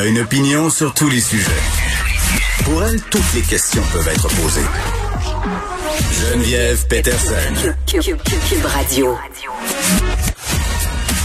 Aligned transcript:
a 0.00 0.06
une 0.06 0.20
opinion 0.20 0.70
sur 0.70 0.94
tous 0.94 1.10
les 1.10 1.20
sujets. 1.20 1.50
Pour 2.64 2.82
elle, 2.82 3.02
toutes 3.10 3.34
les 3.34 3.42
questions 3.42 3.82
peuvent 3.92 4.08
être 4.08 4.28
posées. 4.28 4.60
Geneviève 6.32 6.86
Peterson. 6.86 7.74
Cube 7.86 8.64
Radio. 8.64 9.14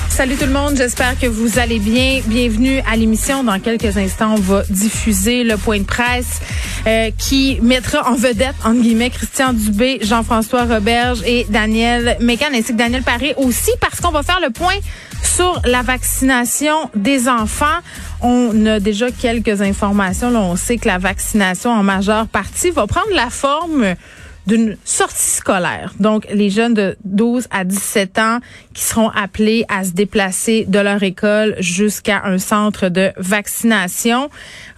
Salut 0.09 0.35
tout 0.35 0.45
le 0.45 0.51
monde, 0.51 0.75
j'espère 0.75 1.17
que 1.17 1.27
vous 1.27 1.57
allez 1.57 1.79
bien. 1.79 2.21
Bienvenue 2.25 2.81
à 2.89 2.97
l'émission. 2.97 3.45
Dans 3.45 3.59
quelques 3.59 3.97
instants, 3.97 4.33
on 4.33 4.41
va 4.41 4.63
diffuser 4.69 5.45
le 5.45 5.55
point 5.55 5.79
de 5.79 5.85
presse 5.85 6.41
euh, 6.85 7.11
qui 7.17 7.59
mettra 7.61 8.09
en 8.09 8.15
vedette, 8.15 8.55
entre 8.65 8.81
guillemets, 8.81 9.09
Christian 9.09 9.53
Dubé, 9.53 9.99
Jean-François 10.01 10.65
Roberge 10.65 11.19
et 11.25 11.45
Daniel 11.49 12.17
Mécan, 12.19 12.47
ainsi 12.53 12.73
que 12.73 12.77
Daniel 12.77 13.03
Paré 13.03 13.35
aussi, 13.37 13.71
parce 13.79 14.01
qu'on 14.01 14.11
va 14.11 14.23
faire 14.23 14.39
le 14.41 14.51
point 14.51 14.75
sur 15.35 15.61
la 15.65 15.81
vaccination 15.81 16.89
des 16.95 17.27
enfants. 17.27 17.65
On 18.21 18.65
a 18.65 18.79
déjà 18.79 19.11
quelques 19.11 19.61
informations. 19.61 20.29
On 20.29 20.55
sait 20.55 20.77
que 20.77 20.87
la 20.87 20.97
vaccination 20.97 21.71
en 21.71 21.83
majeure 21.83 22.27
partie 22.27 22.71
va 22.71 22.87
prendre 22.87 23.13
la 23.13 23.29
forme 23.29 23.95
d'une 24.47 24.77
sortie 24.83 25.31
scolaire. 25.31 25.93
Donc, 25.99 26.27
les 26.31 26.49
jeunes 26.49 26.73
de 26.73 26.95
12 27.03 27.47
à 27.51 27.63
17 27.63 28.19
ans 28.19 28.39
qui 28.73 28.83
seront 28.83 29.09
appelés 29.09 29.65
à 29.69 29.83
se 29.83 29.91
déplacer 29.91 30.65
de 30.67 30.79
leur 30.79 31.01
école 31.03 31.55
jusqu'à 31.59 32.23
un 32.25 32.37
centre 32.37 32.89
de 32.89 33.11
vaccination. 33.17 34.29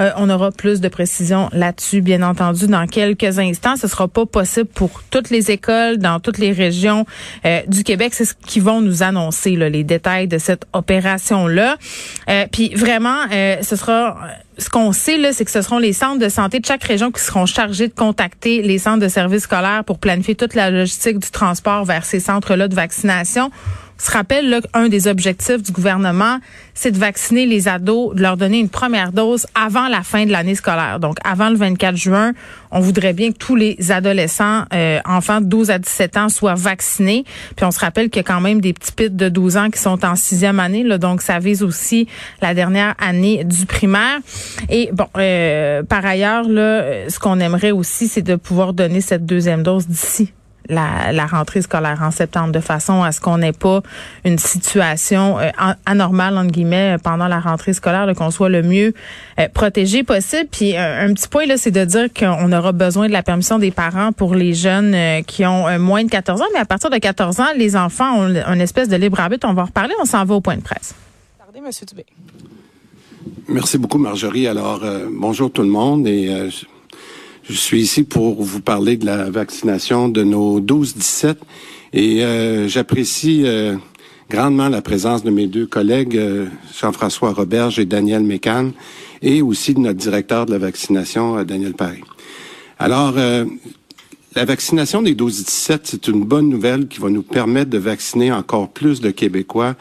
Euh, 0.01 0.11
on 0.17 0.29
aura 0.29 0.51
plus 0.51 0.81
de 0.81 0.87
précisions 0.87 1.49
là-dessus, 1.51 2.01
bien 2.01 2.21
entendu, 2.21 2.67
dans 2.67 2.85
quelques 2.87 3.39
instants. 3.39 3.75
Ce 3.75 3.87
sera 3.87 4.07
pas 4.07 4.25
possible 4.25 4.67
pour 4.67 5.01
toutes 5.09 5.29
les 5.29 5.51
écoles 5.51 5.97
dans 5.97 6.19
toutes 6.19 6.37
les 6.37 6.51
régions 6.51 7.05
euh, 7.45 7.61
du 7.67 7.83
Québec. 7.83 8.13
C'est 8.13 8.25
ce 8.25 8.33
qu'ils 8.33 8.63
vont 8.63 8.81
nous 8.81 9.03
annoncer, 9.03 9.55
là, 9.55 9.69
les 9.69 9.83
détails 9.83 10.27
de 10.27 10.37
cette 10.37 10.65
opération-là. 10.73 11.77
Euh, 12.29 12.45
puis 12.51 12.73
vraiment, 12.75 13.25
ce 13.61 13.75
sera 13.75 14.17
ce 14.57 14.69
qu'on 14.69 14.91
sait, 14.91 15.17
là, 15.17 15.33
c'est 15.33 15.45
que 15.45 15.51
ce 15.51 15.61
seront 15.61 15.77
les 15.77 15.93
centres 15.93 16.19
de 16.19 16.29
santé 16.29 16.59
de 16.59 16.65
chaque 16.65 16.83
région 16.83 17.11
qui 17.11 17.21
seront 17.21 17.45
chargés 17.45 17.87
de 17.87 17.93
contacter 17.93 18.61
les 18.61 18.79
centres 18.79 18.99
de 18.99 19.07
services 19.07 19.43
scolaires 19.43 19.83
pour 19.83 19.99
planifier 19.99 20.35
toute 20.35 20.55
la 20.55 20.71
logistique 20.71 21.19
du 21.19 21.29
transport 21.29 21.85
vers 21.85 22.05
ces 22.05 22.19
centres-là 22.19 22.67
de 22.67 22.75
vaccination 22.75 23.51
se 23.97 24.11
rappelle 24.11 24.49
là, 24.49 24.59
un 24.73 24.89
des 24.89 25.07
objectifs 25.07 25.61
du 25.61 25.71
gouvernement, 25.71 26.39
c'est 26.73 26.91
de 26.91 26.97
vacciner 26.97 27.45
les 27.45 27.67
ados, 27.67 28.15
de 28.15 28.21
leur 28.21 28.37
donner 28.37 28.59
une 28.59 28.69
première 28.69 29.11
dose 29.11 29.47
avant 29.55 29.87
la 29.87 30.03
fin 30.03 30.25
de 30.25 30.31
l'année 30.31 30.55
scolaire. 30.55 30.99
Donc, 30.99 31.17
avant 31.23 31.49
le 31.49 31.55
24 31.55 31.95
juin, 31.95 32.33
on 32.71 32.79
voudrait 32.79 33.13
bien 33.13 33.31
que 33.31 33.37
tous 33.37 33.55
les 33.55 33.91
adolescents, 33.91 34.65
euh, 34.73 34.99
enfants 35.05 35.41
de 35.41 35.45
12 35.45 35.71
à 35.71 35.79
17 35.79 36.17
ans, 36.17 36.29
soient 36.29 36.55
vaccinés. 36.55 37.25
Puis 37.55 37.65
on 37.65 37.71
se 37.71 37.79
rappelle 37.79 38.09
qu'il 38.09 38.17
y 38.17 38.25
a 38.25 38.31
quand 38.31 38.41
même 38.41 38.61
des 38.61 38.73
petits 38.73 38.91
pits 38.91 39.09
de 39.09 39.29
12 39.29 39.57
ans 39.57 39.69
qui 39.69 39.79
sont 39.79 40.05
en 40.05 40.15
sixième 40.15 40.59
année. 40.59 40.83
Là, 40.83 40.97
donc, 40.97 41.21
ça 41.21 41.39
vise 41.39 41.63
aussi 41.63 42.07
la 42.41 42.53
dernière 42.53 42.95
année 42.99 43.43
du 43.43 43.65
primaire. 43.65 44.19
Et 44.69 44.89
bon, 44.93 45.07
euh, 45.17 45.83
par 45.83 46.05
ailleurs, 46.05 46.47
là, 46.47 47.09
ce 47.09 47.19
qu'on 47.19 47.39
aimerait 47.39 47.71
aussi, 47.71 48.07
c'est 48.07 48.21
de 48.21 48.35
pouvoir 48.35 48.73
donner 48.73 49.01
cette 49.01 49.25
deuxième 49.25 49.63
dose 49.63 49.87
d'ici 49.87 50.33
la, 50.69 51.25
rentrée 51.27 51.61
scolaire 51.61 51.99
en 52.01 52.11
septembre 52.11 52.51
de 52.51 52.59
façon 52.59 53.03
à 53.03 53.11
ce 53.11 53.19
qu'on 53.19 53.37
n'ait 53.37 53.53
pas 53.53 53.81
une 54.25 54.37
situation 54.37 55.39
euh, 55.39 55.49
anormale 55.85 56.37
entre 56.37 56.51
guillemets 56.51 56.97
pendant 57.03 57.27
la 57.27 57.39
rentrée 57.39 57.73
scolaire, 57.73 58.11
qu'on 58.15 58.31
soit 58.31 58.49
le 58.49 58.63
mieux 58.63 58.93
euh, 59.39 59.47
protégé 59.53 60.03
possible. 60.03 60.47
Puis 60.51 60.75
un, 60.77 61.13
petit 61.13 61.27
point 61.27 61.45
là, 61.45 61.57
c'est 61.57 61.71
de 61.71 61.83
dire 61.85 62.07
qu'on 62.13 62.51
aura 62.51 62.71
besoin 62.71 63.07
de 63.07 63.13
la 63.13 63.23
permission 63.23 63.59
des 63.59 63.71
parents 63.71 64.11
pour 64.11 64.35
les 64.35 64.53
jeunes 64.53 64.93
euh, 64.93 65.21
qui 65.21 65.45
ont 65.45 65.79
moins 65.79 66.03
de 66.03 66.09
14 66.09 66.41
ans, 66.41 66.47
mais 66.53 66.59
à 66.59 66.65
partir 66.65 66.89
de 66.89 66.97
14 66.97 67.39
ans, 67.39 67.47
les 67.55 67.75
enfants 67.75 68.19
ont 68.19 68.53
une 68.53 68.61
espèce 68.61 68.89
de 68.89 68.95
libre 68.95 69.19
arbitre. 69.19 69.47
On 69.49 69.53
va 69.53 69.63
en 69.63 69.65
reparler. 69.65 69.93
On 70.01 70.05
s'en 70.05 70.23
va 70.25 70.35
au 70.35 70.41
point 70.41 70.55
de 70.55 70.61
presse. 70.61 70.95
Pardon, 71.37 71.59
Monsieur 71.65 71.85
Dubé. 71.85 72.05
Merci 73.47 73.77
beaucoup, 73.77 73.97
Marjorie. 73.97 74.47
Alors, 74.47 74.81
bonjour 75.09 75.51
tout 75.51 75.61
le 75.61 75.69
monde 75.69 76.07
et 76.07 76.49
je 77.49 77.55
suis 77.55 77.81
ici 77.81 78.03
pour 78.03 78.43
vous 78.43 78.59
parler 78.59 78.97
de 78.97 79.05
la 79.05 79.29
vaccination 79.29 80.09
de 80.09 80.23
nos 80.23 80.59
12-17 80.59 81.35
et 81.93 82.23
euh, 82.23 82.67
j'apprécie 82.67 83.43
euh, 83.45 83.77
grandement 84.29 84.67
la 84.67 84.81
présence 84.81 85.23
de 85.23 85.29
mes 85.29 85.47
deux 85.47 85.65
collègues, 85.65 86.17
euh, 86.17 86.47
Jean-François 86.77 87.31
Roberge 87.31 87.79
et 87.79 87.85
Daniel 87.85 88.23
Mécan, 88.23 88.71
et 89.21 89.41
aussi 89.41 89.73
de 89.73 89.79
notre 89.79 89.97
directeur 89.97 90.45
de 90.45 90.51
la 90.51 90.57
vaccination, 90.57 91.41
Daniel 91.43 91.73
Paris. 91.73 92.03
Alors, 92.79 93.15
la 93.15 94.45
vaccination 94.45 95.01
des 95.01 95.15
12-17, 95.15 95.79
c'est 95.83 96.07
une 96.07 96.23
bonne 96.23 96.47
nouvelle 96.47 96.87
qui 96.87 96.99
va 96.99 97.09
nous 97.09 97.23
permettre 97.23 97.71
de 97.71 97.79
vacciner 97.79 98.31
encore 98.31 98.69
plus 98.69 99.01
de 99.01 99.09
Québécois 99.09 99.75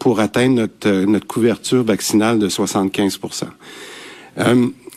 pour 0.00 0.18
atteindre 0.18 0.56
notre, 0.56 1.04
notre 1.04 1.28
couverture 1.28 1.84
vaccinale 1.84 2.40
de 2.40 2.48
75 2.48 3.20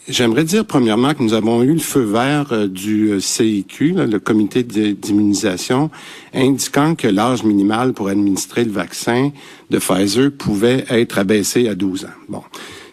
J'aimerais 0.09 0.43
dire 0.43 0.65
premièrement 0.65 1.13
que 1.13 1.23
nous 1.23 1.33
avons 1.33 1.63
eu 1.63 1.71
le 1.73 1.79
feu 1.79 2.01
vert 2.01 2.51
euh, 2.51 2.67
du 2.67 3.11
euh, 3.11 3.21
CIQ, 3.21 3.93
le 3.93 4.19
comité 4.19 4.61
d'immunisation, 4.61 5.89
indiquant 6.33 6.93
que 6.95 7.07
l'âge 7.07 7.43
minimal 7.43 7.93
pour 7.93 8.09
administrer 8.09 8.65
le 8.65 8.71
vaccin 8.71 9.31
de 9.69 9.77
Pfizer 9.77 10.29
pouvait 10.29 10.83
être 10.89 11.19
abaissé 11.19 11.69
à 11.69 11.75
12 11.75 12.03
ans. 12.03 12.19
Bon. 12.27 12.43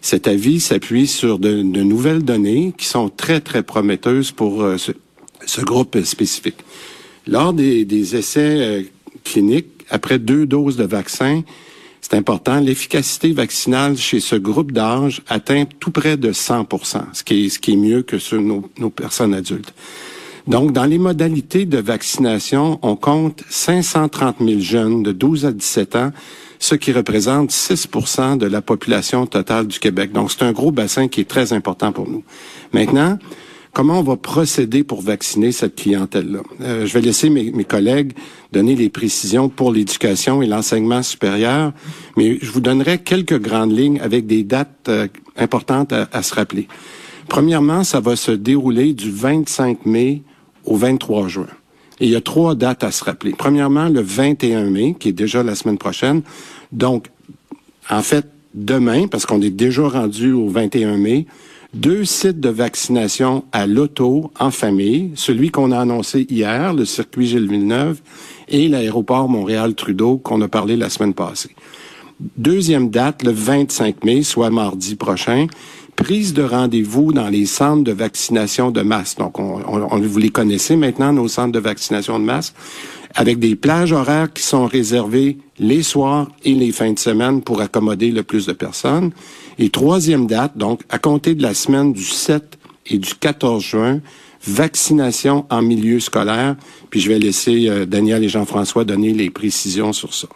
Cet 0.00 0.28
avis 0.28 0.60
s'appuie 0.60 1.08
sur 1.08 1.40
de, 1.40 1.62
nouvelles 1.62 2.22
données 2.22 2.72
qui 2.78 2.86
sont 2.86 3.08
très, 3.08 3.40
très 3.40 3.64
prometteuses 3.64 4.30
pour 4.30 4.62
euh, 4.62 4.76
ce, 4.78 5.60
groupe 5.62 6.00
spécifique. 6.04 6.58
Lors 7.26 7.52
des, 7.52 7.84
des 7.84 8.14
essais 8.14 8.86
cliniques, 9.24 9.66
après 9.90 10.20
deux 10.20 10.46
doses 10.46 10.76
de 10.76 10.84
vaccin, 10.84 11.42
c'est 12.00 12.14
important, 12.14 12.60
l'efficacité 12.60 13.32
vaccinale 13.32 13.96
chez 13.96 14.20
ce 14.20 14.36
groupe 14.36 14.72
d'âge 14.72 15.22
atteint 15.28 15.64
tout 15.78 15.90
près 15.90 16.16
de 16.16 16.32
100 16.32 16.66
ce 17.12 17.22
qui 17.22 17.46
est, 17.46 17.48
ce 17.50 17.58
qui 17.58 17.72
est 17.72 17.76
mieux 17.76 18.02
que 18.02 18.18
sur 18.18 18.40
nos, 18.40 18.68
nos 18.78 18.90
personnes 18.90 19.34
adultes. 19.34 19.74
Donc, 20.46 20.72
dans 20.72 20.86
les 20.86 20.98
modalités 20.98 21.66
de 21.66 21.78
vaccination, 21.78 22.78
on 22.82 22.96
compte 22.96 23.44
530 23.48 24.36
000 24.40 24.60
jeunes 24.60 25.02
de 25.02 25.12
12 25.12 25.46
à 25.46 25.52
17 25.52 25.96
ans, 25.96 26.12
ce 26.58 26.74
qui 26.74 26.92
représente 26.92 27.50
6% 27.50 28.38
de 28.38 28.46
la 28.46 28.62
population 28.62 29.26
totale 29.26 29.66
du 29.66 29.78
Québec. 29.78 30.12
Donc, 30.12 30.32
c'est 30.32 30.42
un 30.42 30.52
gros 30.52 30.72
bassin 30.72 31.08
qui 31.08 31.20
est 31.20 31.28
très 31.28 31.52
important 31.52 31.92
pour 31.92 32.08
nous. 32.08 32.24
Maintenant, 32.72 33.18
Comment 33.72 34.00
on 34.00 34.02
va 34.02 34.16
procéder 34.16 34.82
pour 34.82 35.00
vacciner 35.00 35.52
cette 35.52 35.76
clientèle-là? 35.76 36.40
Euh, 36.60 36.86
je 36.86 36.92
vais 36.92 37.00
laisser 37.00 37.30
mes, 37.30 37.52
collègues 37.64 38.12
donner 38.52 38.74
les 38.74 38.88
précisions 38.88 39.48
pour 39.48 39.72
l'éducation 39.72 40.42
et 40.42 40.46
l'enseignement 40.46 41.04
supérieur, 41.04 41.72
mais 42.16 42.38
je 42.42 42.50
vous 42.50 42.60
donnerai 42.60 42.98
quelques 42.98 43.38
grandes 43.38 43.76
lignes 43.76 44.00
avec 44.00 44.26
des 44.26 44.42
dates 44.42 44.88
euh, 44.88 45.06
importantes 45.36 45.92
à, 45.92 46.22
se 46.22 46.34
rappeler. 46.34 46.66
Premièrement, 47.28 47.84
ça 47.84 48.00
va 48.00 48.16
se 48.16 48.32
dérouler 48.32 48.92
du 48.92 49.10
25 49.12 49.86
mai 49.86 50.22
au 50.64 50.76
23 50.76 51.28
juin. 51.28 51.46
Il 52.00 52.08
y 52.08 52.16
a 52.16 52.20
trois 52.20 52.56
dates 52.56 52.82
à 52.82 52.90
se 52.90 53.04
rappeler. 53.04 53.34
Premièrement, 53.38 53.88
le 53.88 54.00
21 54.00 54.64
mai, 54.64 54.96
qui 54.98 55.10
est 55.10 55.12
déjà 55.12 55.44
la 55.44 55.54
semaine 55.54 55.78
prochaine. 55.78 56.22
Donc, 56.72 57.06
en 57.88 58.02
fait, 58.02 58.26
demain, 58.54 59.06
parce 59.06 59.26
qu'on 59.26 59.40
est 59.42 59.50
déjà 59.50 59.86
rendu 59.86 60.32
au 60.32 60.48
21 60.48 60.96
mai, 60.96 61.26
deux 61.74 62.04
sites 62.04 62.40
de 62.40 62.48
vaccination 62.48 63.44
à 63.52 63.66
l'auto 63.66 64.32
en 64.38 64.50
famille, 64.50 65.12
celui 65.14 65.50
qu'on 65.50 65.70
a 65.70 65.78
annoncé 65.78 66.26
hier, 66.28 66.74
le 66.74 66.84
circuit 66.84 67.26
Gilles 67.26 67.48
Villeneuve, 67.48 68.00
et 68.48 68.68
l'aéroport 68.68 69.28
Montréal-Trudeau 69.28 70.18
qu'on 70.18 70.40
a 70.42 70.48
parlé 70.48 70.76
la 70.76 70.90
semaine 70.90 71.14
passée. 71.14 71.54
Deuxième 72.36 72.90
date, 72.90 73.22
le 73.22 73.30
25 73.30 74.04
mai, 74.04 74.22
soit 74.22 74.50
mardi 74.50 74.96
prochain, 74.96 75.46
prise 75.96 76.34
de 76.34 76.42
rendez-vous 76.42 77.12
dans 77.12 77.28
les 77.28 77.46
centres 77.46 77.84
de 77.84 77.92
vaccination 77.92 78.70
de 78.70 78.82
masse. 78.82 79.16
Donc, 79.16 79.38
on, 79.38 79.62
on, 79.66 80.00
vous 80.00 80.18
les 80.18 80.30
connaissez 80.30 80.76
maintenant, 80.76 81.12
nos 81.12 81.28
centres 81.28 81.52
de 81.52 81.58
vaccination 81.58 82.18
de 82.18 82.24
masse, 82.24 82.52
avec 83.14 83.38
des 83.38 83.56
plages 83.56 83.92
horaires 83.92 84.32
qui 84.32 84.42
sont 84.42 84.66
réservées 84.66 85.38
les 85.58 85.82
soirs 85.82 86.28
et 86.44 86.54
les 86.54 86.72
fins 86.72 86.92
de 86.92 86.98
semaine 86.98 87.42
pour 87.42 87.60
accommoder 87.60 88.10
le 88.10 88.22
plus 88.22 88.46
de 88.46 88.52
personnes. 88.52 89.10
Et 89.58 89.70
troisième 89.70 90.26
date, 90.26 90.56
donc, 90.56 90.82
à 90.88 90.98
compter 90.98 91.34
de 91.34 91.42
la 91.42 91.54
semaine 91.54 91.92
du 91.92 92.04
7 92.04 92.58
et 92.86 92.98
du 92.98 93.14
14 93.14 93.62
juin, 93.62 94.00
vaccination 94.46 95.44
en 95.50 95.62
milieu 95.62 96.00
scolaire. 96.00 96.56
Puis 96.88 97.00
je 97.00 97.08
vais 97.08 97.18
laisser 97.18 97.68
euh, 97.68 97.84
Daniel 97.84 98.24
et 98.24 98.28
Jean-François 98.28 98.84
donner 98.84 99.12
les 99.12 99.30
précisions 99.30 99.92
sur 99.92 100.14
ça. 100.14 100.28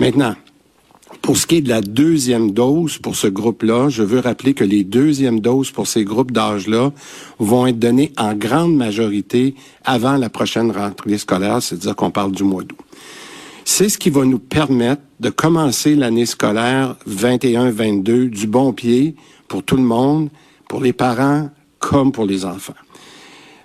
Maintenant, 0.00 0.34
pour 1.26 1.36
ce 1.36 1.48
qui 1.48 1.56
est 1.56 1.60
de 1.60 1.68
la 1.68 1.80
deuxième 1.80 2.52
dose 2.52 2.98
pour 2.98 3.16
ce 3.16 3.26
groupe-là, 3.26 3.88
je 3.88 4.04
veux 4.04 4.20
rappeler 4.20 4.54
que 4.54 4.62
les 4.62 4.84
deuxièmes 4.84 5.40
doses 5.40 5.72
pour 5.72 5.88
ces 5.88 6.04
groupes 6.04 6.30
d'âge-là 6.30 6.92
vont 7.40 7.66
être 7.66 7.80
données 7.80 8.12
en 8.16 8.32
grande 8.34 8.76
majorité 8.76 9.56
avant 9.84 10.18
la 10.18 10.30
prochaine 10.30 10.70
rentrée 10.70 11.18
scolaire, 11.18 11.60
c'est-à-dire 11.60 11.96
qu'on 11.96 12.12
parle 12.12 12.30
du 12.30 12.44
mois 12.44 12.62
d'août. 12.62 12.78
C'est 13.64 13.88
ce 13.88 13.98
qui 13.98 14.08
va 14.08 14.24
nous 14.24 14.38
permettre 14.38 15.02
de 15.18 15.28
commencer 15.28 15.96
l'année 15.96 16.26
scolaire 16.26 16.94
21-22 17.10 18.28
du 18.28 18.46
bon 18.46 18.72
pied 18.72 19.16
pour 19.48 19.64
tout 19.64 19.76
le 19.76 19.82
monde, 19.82 20.28
pour 20.68 20.80
les 20.80 20.92
parents 20.92 21.50
comme 21.80 22.12
pour 22.12 22.24
les 22.24 22.44
enfants. 22.44 22.74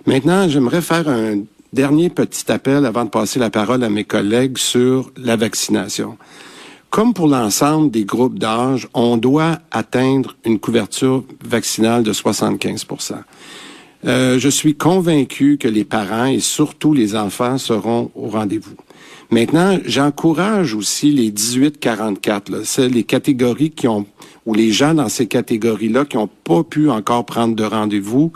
Maintenant, 0.04 0.48
j'aimerais 0.48 0.82
faire 0.82 1.08
un 1.08 1.42
dernier 1.72 2.10
petit 2.10 2.50
appel 2.50 2.84
avant 2.84 3.04
de 3.04 3.10
passer 3.10 3.38
la 3.38 3.50
parole 3.50 3.84
à 3.84 3.88
mes 3.88 4.02
collègues 4.02 4.58
sur 4.58 5.12
la 5.16 5.36
vaccination. 5.36 6.18
Comme 6.92 7.14
pour 7.14 7.26
l'ensemble 7.26 7.90
des 7.90 8.04
groupes 8.04 8.38
d'âge, 8.38 8.86
on 8.92 9.16
doit 9.16 9.60
atteindre 9.70 10.36
une 10.44 10.58
couverture 10.58 11.24
vaccinale 11.42 12.02
de 12.02 12.12
75% 12.12 13.14
euh, 14.04 14.38
Je 14.38 14.48
suis 14.50 14.74
convaincu 14.74 15.56
que 15.56 15.68
les 15.68 15.84
parents 15.84 16.26
et 16.26 16.40
surtout 16.40 16.92
les 16.92 17.16
enfants 17.16 17.56
seront 17.56 18.10
au 18.14 18.28
rendez-vous. 18.28 18.76
Maintenant, 19.30 19.78
j'encourage 19.86 20.74
aussi 20.74 21.12
les 21.12 21.30
18-44, 21.30 22.62
c'est 22.64 22.90
les 22.90 23.04
catégories 23.04 23.70
qui 23.70 23.88
ont, 23.88 24.04
ou 24.44 24.52
les 24.52 24.70
gens 24.70 24.92
dans 24.92 25.08
ces 25.08 25.26
catégories-là 25.26 26.04
qui 26.04 26.18
n'ont 26.18 26.28
pas 26.44 26.62
pu 26.62 26.90
encore 26.90 27.24
prendre 27.24 27.56
de 27.56 27.64
rendez-vous. 27.64 28.32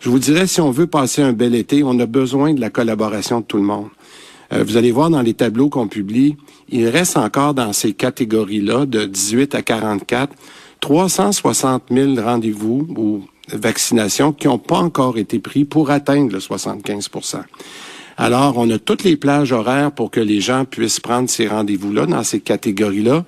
Je 0.00 0.08
vous 0.08 0.18
dirais, 0.18 0.46
si 0.46 0.62
on 0.62 0.70
veut 0.70 0.86
passer 0.86 1.20
un 1.20 1.34
bel 1.34 1.54
été, 1.54 1.82
on 1.82 2.00
a 2.00 2.06
besoin 2.06 2.54
de 2.54 2.60
la 2.62 2.70
collaboration 2.70 3.40
de 3.40 3.44
tout 3.44 3.58
le 3.58 3.64
monde. 3.64 3.88
Euh, 4.52 4.64
vous 4.64 4.76
allez 4.76 4.92
voir 4.92 5.10
dans 5.10 5.22
les 5.22 5.34
tableaux 5.34 5.68
qu'on 5.68 5.88
publie, 5.88 6.36
il 6.68 6.88
reste 6.88 7.16
encore 7.16 7.54
dans 7.54 7.72
ces 7.72 7.92
catégories-là 7.92 8.86
de 8.86 9.04
18 9.04 9.54
à 9.54 9.62
44 9.62 10.34
360 10.80 11.84
000 11.90 12.14
rendez-vous 12.20 12.86
ou 12.96 13.22
vaccinations 13.52 14.32
qui 14.32 14.48
n'ont 14.48 14.58
pas 14.58 14.78
encore 14.78 15.16
été 15.16 15.38
pris 15.38 15.64
pour 15.64 15.90
atteindre 15.90 16.32
le 16.32 16.38
75% 16.38 17.42
Alors, 18.16 18.58
on 18.58 18.68
a 18.70 18.78
toutes 18.78 19.04
les 19.04 19.16
plages 19.16 19.52
horaires 19.52 19.92
pour 19.92 20.10
que 20.10 20.20
les 20.20 20.40
gens 20.40 20.64
puissent 20.64 21.00
prendre 21.00 21.30
ces 21.30 21.46
rendez-vous-là 21.46 22.06
dans 22.06 22.24
ces 22.24 22.40
catégories-là. 22.40 23.24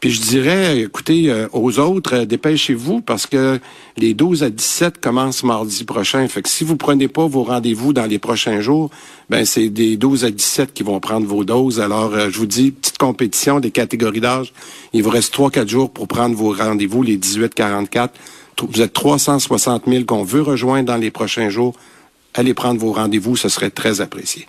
Puis 0.00 0.10
je 0.10 0.20
dirais, 0.20 0.80
écoutez, 0.80 1.30
euh, 1.30 1.48
aux 1.52 1.78
autres, 1.78 2.14
euh, 2.14 2.24
dépêchez-vous 2.26 3.00
parce 3.00 3.26
que 3.26 3.58
les 3.96 4.12
12 4.12 4.42
à 4.42 4.50
17 4.50 5.00
commencent 5.00 5.42
mardi 5.42 5.84
prochain. 5.84 6.26
Fait 6.28 6.42
que 6.42 6.48
si 6.48 6.64
vous 6.64 6.76
prenez 6.76 7.08
pas 7.08 7.26
vos 7.26 7.44
rendez-vous 7.44 7.94
dans 7.94 8.04
les 8.04 8.18
prochains 8.18 8.60
jours, 8.60 8.90
ben 9.30 9.46
c'est 9.46 9.70
des 9.70 9.96
12 9.96 10.24
à 10.24 10.30
17 10.30 10.74
qui 10.74 10.82
vont 10.82 11.00
prendre 11.00 11.26
vos 11.26 11.44
doses. 11.44 11.80
Alors, 11.80 12.12
euh, 12.14 12.28
je 12.30 12.38
vous 12.38 12.46
dis, 12.46 12.72
petite 12.72 12.98
compétition 12.98 13.58
des 13.58 13.70
catégories 13.70 14.20
d'âge. 14.20 14.52
Il 14.92 15.02
vous 15.02 15.10
reste 15.10 15.34
3-4 15.34 15.68
jours 15.68 15.90
pour 15.90 16.08
prendre 16.08 16.36
vos 16.36 16.52
rendez-vous, 16.52 17.02
les 17.02 17.16
18-44. 17.16 18.10
Vous 18.68 18.82
êtes 18.82 18.92
360 18.92 19.84
000 19.86 20.04
qu'on 20.04 20.24
veut 20.24 20.42
rejoindre 20.42 20.86
dans 20.86 20.96
les 20.96 21.10
prochains 21.10 21.48
jours. 21.48 21.74
Allez 22.34 22.52
prendre 22.52 22.78
vos 22.78 22.92
rendez-vous, 22.92 23.36
ce 23.36 23.48
serait 23.48 23.70
très 23.70 24.02
apprécié. 24.02 24.46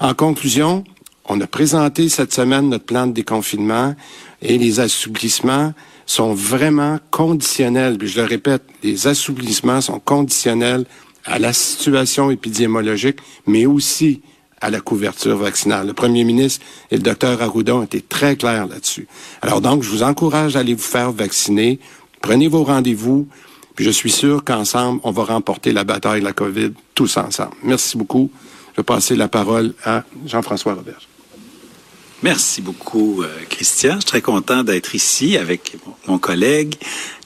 En 0.00 0.14
conclusion, 0.14 0.84
on 1.28 1.40
a 1.40 1.46
présenté 1.46 2.08
cette 2.08 2.32
semaine 2.32 2.70
notre 2.70 2.86
plan 2.86 3.06
de 3.06 3.12
déconfinement 3.12 3.94
et 4.40 4.56
les 4.58 4.80
assouplissements 4.80 5.74
sont 6.06 6.32
vraiment 6.32 6.98
conditionnels. 7.10 7.98
Puis 7.98 8.08
je 8.08 8.20
le 8.20 8.26
répète, 8.26 8.62
les 8.82 9.06
assouplissements 9.06 9.82
sont 9.82 10.00
conditionnels 10.00 10.86
à 11.26 11.38
la 11.38 11.52
situation 11.52 12.30
épidémiologique, 12.30 13.18
mais 13.46 13.66
aussi 13.66 14.22
à 14.60 14.70
la 14.70 14.80
couverture 14.80 15.36
vaccinale. 15.36 15.86
Le 15.86 15.92
premier 15.92 16.24
ministre 16.24 16.64
et 16.90 16.96
le 16.96 17.02
docteur 17.02 17.40
Arruda 17.42 17.76
ont 17.76 17.82
été 17.82 18.00
très 18.00 18.36
clairs 18.36 18.66
là-dessus. 18.66 19.06
Alors 19.42 19.60
donc, 19.60 19.82
je 19.82 19.90
vous 19.90 20.02
encourage 20.02 20.56
à 20.56 20.60
aller 20.60 20.74
vous 20.74 20.80
faire 20.80 21.12
vacciner. 21.12 21.78
Prenez 22.22 22.48
vos 22.48 22.64
rendez-vous. 22.64 23.28
Puis 23.76 23.84
je 23.84 23.90
suis 23.90 24.10
sûr 24.10 24.42
qu'ensemble, 24.42 24.98
on 25.04 25.12
va 25.12 25.24
remporter 25.24 25.72
la 25.72 25.84
bataille 25.84 26.20
de 26.20 26.24
la 26.24 26.32
COVID 26.32 26.72
tous 26.94 27.16
ensemble. 27.16 27.54
Merci 27.62 27.96
beaucoup. 27.96 28.30
Je 28.72 28.78
vais 28.78 28.84
passer 28.84 29.14
la 29.14 29.28
parole 29.28 29.74
à 29.84 30.04
Jean-François 30.26 30.74
Robert. 30.74 31.00
Merci 32.24 32.62
beaucoup, 32.62 33.22
euh, 33.22 33.28
Christian. 33.48 33.94
Je 33.94 33.98
suis 33.98 34.04
très 34.06 34.20
content 34.20 34.64
d'être 34.64 34.96
ici 34.96 35.36
avec 35.36 35.76
mon 36.08 36.18
collègue 36.18 36.74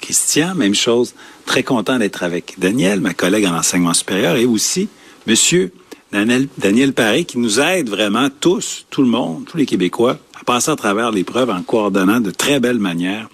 Christian. 0.03 0.55
Même 0.55 0.75
chose, 0.75 1.15
très 1.47 1.63
content 1.63 1.99
d'être 1.99 2.23
avec 2.23 2.57
Daniel, 2.59 3.01
ma 3.01 3.15
collègue 3.15 3.47
en 3.47 3.57
enseignement 3.57 3.95
supérieur, 3.95 4.37
et 4.37 4.45
aussi 4.45 4.91
Monsieur 5.27 5.73
Daniel, 6.13 6.47
Daniel 6.59 6.93
Paré, 6.93 7.25
qui 7.25 7.39
nous 7.39 7.59
aide 7.59 7.89
vraiment 7.89 8.29
tous, 8.29 8.85
tout 8.91 9.01
le 9.01 9.09
monde, 9.09 9.47
tous 9.47 9.57
les 9.57 9.65
Québécois, 9.65 10.19
à 10.39 10.45
passer 10.45 10.71
à 10.71 10.77
travers 10.77 11.11
l'épreuve 11.11 11.49
en 11.49 11.63
coordonnant 11.63 12.21
de 12.21 12.31
très 12.31 12.61
belle 12.61 12.79
manière 12.79 13.31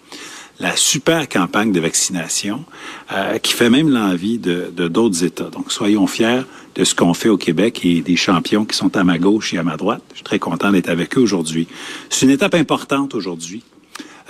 la 0.61 0.77
super 0.77 1.29
campagne 1.29 1.73
de 1.73 1.81
vaccination 1.81 2.65
euh, 3.13 3.39
qui 3.39 3.53
fait 3.53 3.71
même 3.71 3.91
l'envie 3.91 4.39
de 4.39 4.71
d'autres 4.89 5.25
États. 5.25 5.51
Donc, 5.51 5.71
soyons 5.71 6.07
fiers 6.07 6.43
de 6.75 6.85
ce 6.85 6.95
qu'on 6.95 7.15
fait 7.15 7.29
au 7.29 7.37
Québec 7.37 7.81
et 7.85 8.01
des 8.01 8.17
champions 8.17 8.65
qui 8.65 8.77
sont 8.77 8.97
à 8.97 9.05
ma 9.05 9.19
gauche 9.19 9.55
et 9.55 9.59
à 9.59 9.63
ma 9.63 9.77
droite. 9.77 10.03
Je 10.11 10.17
suis 10.17 10.25
très 10.25 10.39
content 10.39 10.71
d'être 10.71 10.89
avec 10.89 11.17
eux 11.17 11.21
aujourd'hui. 11.21 11.69
C'est 12.11 12.27
une 12.27 12.33
étape 12.33 12.55
importante 12.55 13.15
aujourd'hui. 13.15 13.63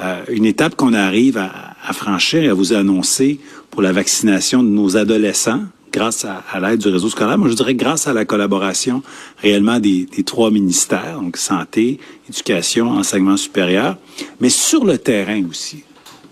Euh, 0.01 0.23
une 0.29 0.45
étape 0.45 0.77
qu'on 0.77 0.95
arrive 0.95 1.39
à, 1.39 1.75
à, 1.85 1.93
franchir 1.93 2.43
et 2.45 2.49
à 2.49 2.55
vous 2.55 2.73
annoncer 2.73 3.41
pour 3.71 3.83
la 3.83 3.93
vaccination 3.93 4.63
de 4.63 4.69
nos 4.69 4.97
adolescents 4.97 5.63
grâce 5.93 6.25
à, 6.25 6.45
à 6.53 6.61
l'aide 6.61 6.79
du 6.79 6.89
réseau 6.89 7.09
scolaire. 7.09 7.37
Moi, 7.37 7.49
je 7.49 7.55
dirais 7.55 7.75
grâce 7.75 8.07
à 8.07 8.13
la 8.13 8.25
collaboration 8.25 9.03
réellement 9.43 9.81
des, 9.81 10.07
des 10.07 10.23
trois 10.23 10.51
ministères, 10.51 11.19
donc 11.21 11.37
santé, 11.37 11.99
éducation, 12.29 12.91
enseignement 12.91 13.37
supérieur, 13.37 13.97
mais 14.41 14.51
sur 14.51 14.85
le 14.85 14.99
terrain 14.99 15.43
aussi. 15.51 15.83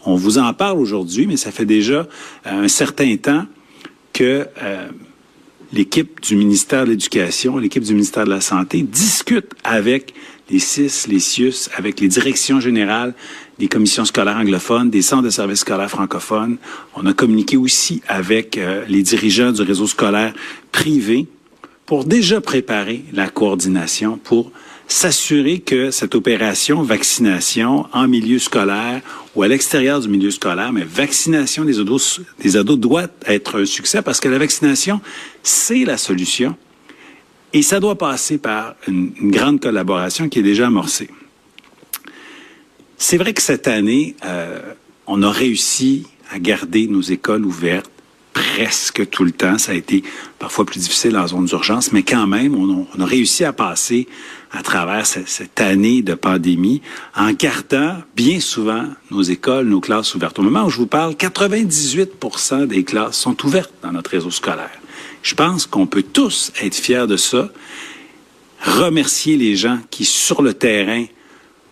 On 0.06 0.14
vous 0.14 0.38
en 0.38 0.54
parle 0.54 0.78
aujourd'hui, 0.78 1.26
mais 1.26 1.36
ça 1.36 1.50
fait 1.50 1.64
déjà 1.64 2.06
euh, 2.46 2.64
un 2.64 2.68
certain 2.68 3.16
temps 3.16 3.44
que 4.12 4.46
euh, 4.62 4.88
l'équipe 5.72 6.20
du 6.20 6.36
ministère 6.36 6.84
de 6.84 6.90
l'Éducation, 6.90 7.58
l'équipe 7.58 7.82
du 7.82 7.92
ministère 7.92 8.24
de 8.24 8.30
la 8.30 8.40
Santé 8.40 8.82
discute 8.82 9.50
avec 9.64 10.14
les 10.48 10.60
CIS, 10.60 11.08
les 11.08 11.18
CIUS, 11.18 11.68
avec 11.76 11.98
les 11.98 12.06
directions 12.06 12.60
générales 12.60 13.14
des 13.58 13.66
commissions 13.66 14.04
scolaires 14.04 14.36
anglophones, 14.36 14.90
des 14.90 15.02
centres 15.02 15.24
de 15.24 15.30
services 15.30 15.60
scolaires 15.60 15.90
francophones. 15.90 16.58
On 16.94 17.04
a 17.04 17.12
communiqué 17.12 17.56
aussi 17.56 18.00
avec 18.06 18.58
euh, 18.58 18.84
les 18.88 19.02
dirigeants 19.02 19.50
du 19.50 19.62
réseau 19.62 19.88
scolaire 19.88 20.32
privé 20.70 21.26
pour 21.84 22.04
déjà 22.04 22.40
préparer 22.40 23.04
la 23.12 23.28
coordination 23.28 24.18
pour 24.22 24.52
s'assurer 24.88 25.58
que 25.58 25.90
cette 25.90 26.14
opération 26.14 26.82
vaccination 26.82 27.86
en 27.92 28.06
milieu 28.06 28.38
scolaire 28.38 29.02
ou 29.36 29.42
à 29.42 29.48
l'extérieur 29.48 30.00
du 30.00 30.08
milieu 30.08 30.30
scolaire, 30.30 30.72
mais 30.72 30.82
vaccination 30.82 31.64
des 31.64 31.78
ados, 31.78 32.22
des 32.40 32.56
ados 32.56 32.78
doit 32.78 33.06
être 33.26 33.60
un 33.60 33.66
succès 33.66 34.00
parce 34.00 34.18
que 34.18 34.28
la 34.28 34.38
vaccination, 34.38 35.00
c'est 35.42 35.84
la 35.84 35.98
solution. 35.98 36.56
Et 37.52 37.62
ça 37.62 37.78
doit 37.78 37.96
passer 37.96 38.38
par 38.38 38.74
une, 38.88 39.12
grande 39.30 39.60
collaboration 39.60 40.28
qui 40.28 40.40
est 40.40 40.42
déjà 40.42 40.66
amorcée. 40.66 41.08
C'est 42.96 43.18
vrai 43.18 43.34
que 43.34 43.42
cette 43.42 43.68
année, 43.68 44.16
euh, 44.24 44.58
on 45.06 45.22
a 45.22 45.30
réussi 45.30 46.06
à 46.30 46.38
garder 46.38 46.86
nos 46.86 47.02
écoles 47.02 47.44
ouvertes 47.44 47.90
presque 48.32 49.08
tout 49.10 49.24
le 49.24 49.32
temps. 49.32 49.58
Ça 49.58 49.72
a 49.72 49.74
été 49.74 50.02
parfois 50.38 50.64
plus 50.64 50.80
difficile 50.80 51.16
en 51.16 51.26
zone 51.26 51.44
d'urgence, 51.44 51.92
mais 51.92 52.02
quand 52.02 52.26
même, 52.26 52.54
on, 52.54 53.00
a 53.00 53.06
réussi 53.06 53.44
à 53.44 53.52
passer 53.52 54.06
à 54.52 54.62
travers 54.62 55.06
cette, 55.06 55.60
année 55.60 56.02
de 56.02 56.14
pandémie 56.14 56.82
en 57.14 57.32
gardant 57.32 57.97
bien 58.14 58.40
souvent 58.40 58.85
nos 59.11 59.23
écoles, 59.23 59.66
nos 59.66 59.80
classes 59.80 60.14
ouvertes. 60.14 60.38
Au 60.38 60.42
moment 60.42 60.64
où 60.64 60.70
je 60.70 60.78
vous 60.78 60.87
parle, 60.87 61.14
98% 61.14 62.66
des 62.66 62.85
classes 62.85 63.16
sont 63.16 63.44
ouvertes 63.44 63.73
dans 63.82 63.92
notre 63.92 64.11
réseau 64.11 64.30
scolaire. 64.30 64.70
Je 65.23 65.35
pense 65.35 65.66
qu'on 65.66 65.87
peut 65.87 66.04
tous 66.04 66.52
être 66.62 66.75
fiers 66.75 67.06
de 67.06 67.16
ça, 67.16 67.50
remercier 68.62 69.37
les 69.37 69.56
gens 69.56 69.78
qui, 69.90 70.04
sur 70.04 70.42
le 70.42 70.54
terrain, 70.54 71.04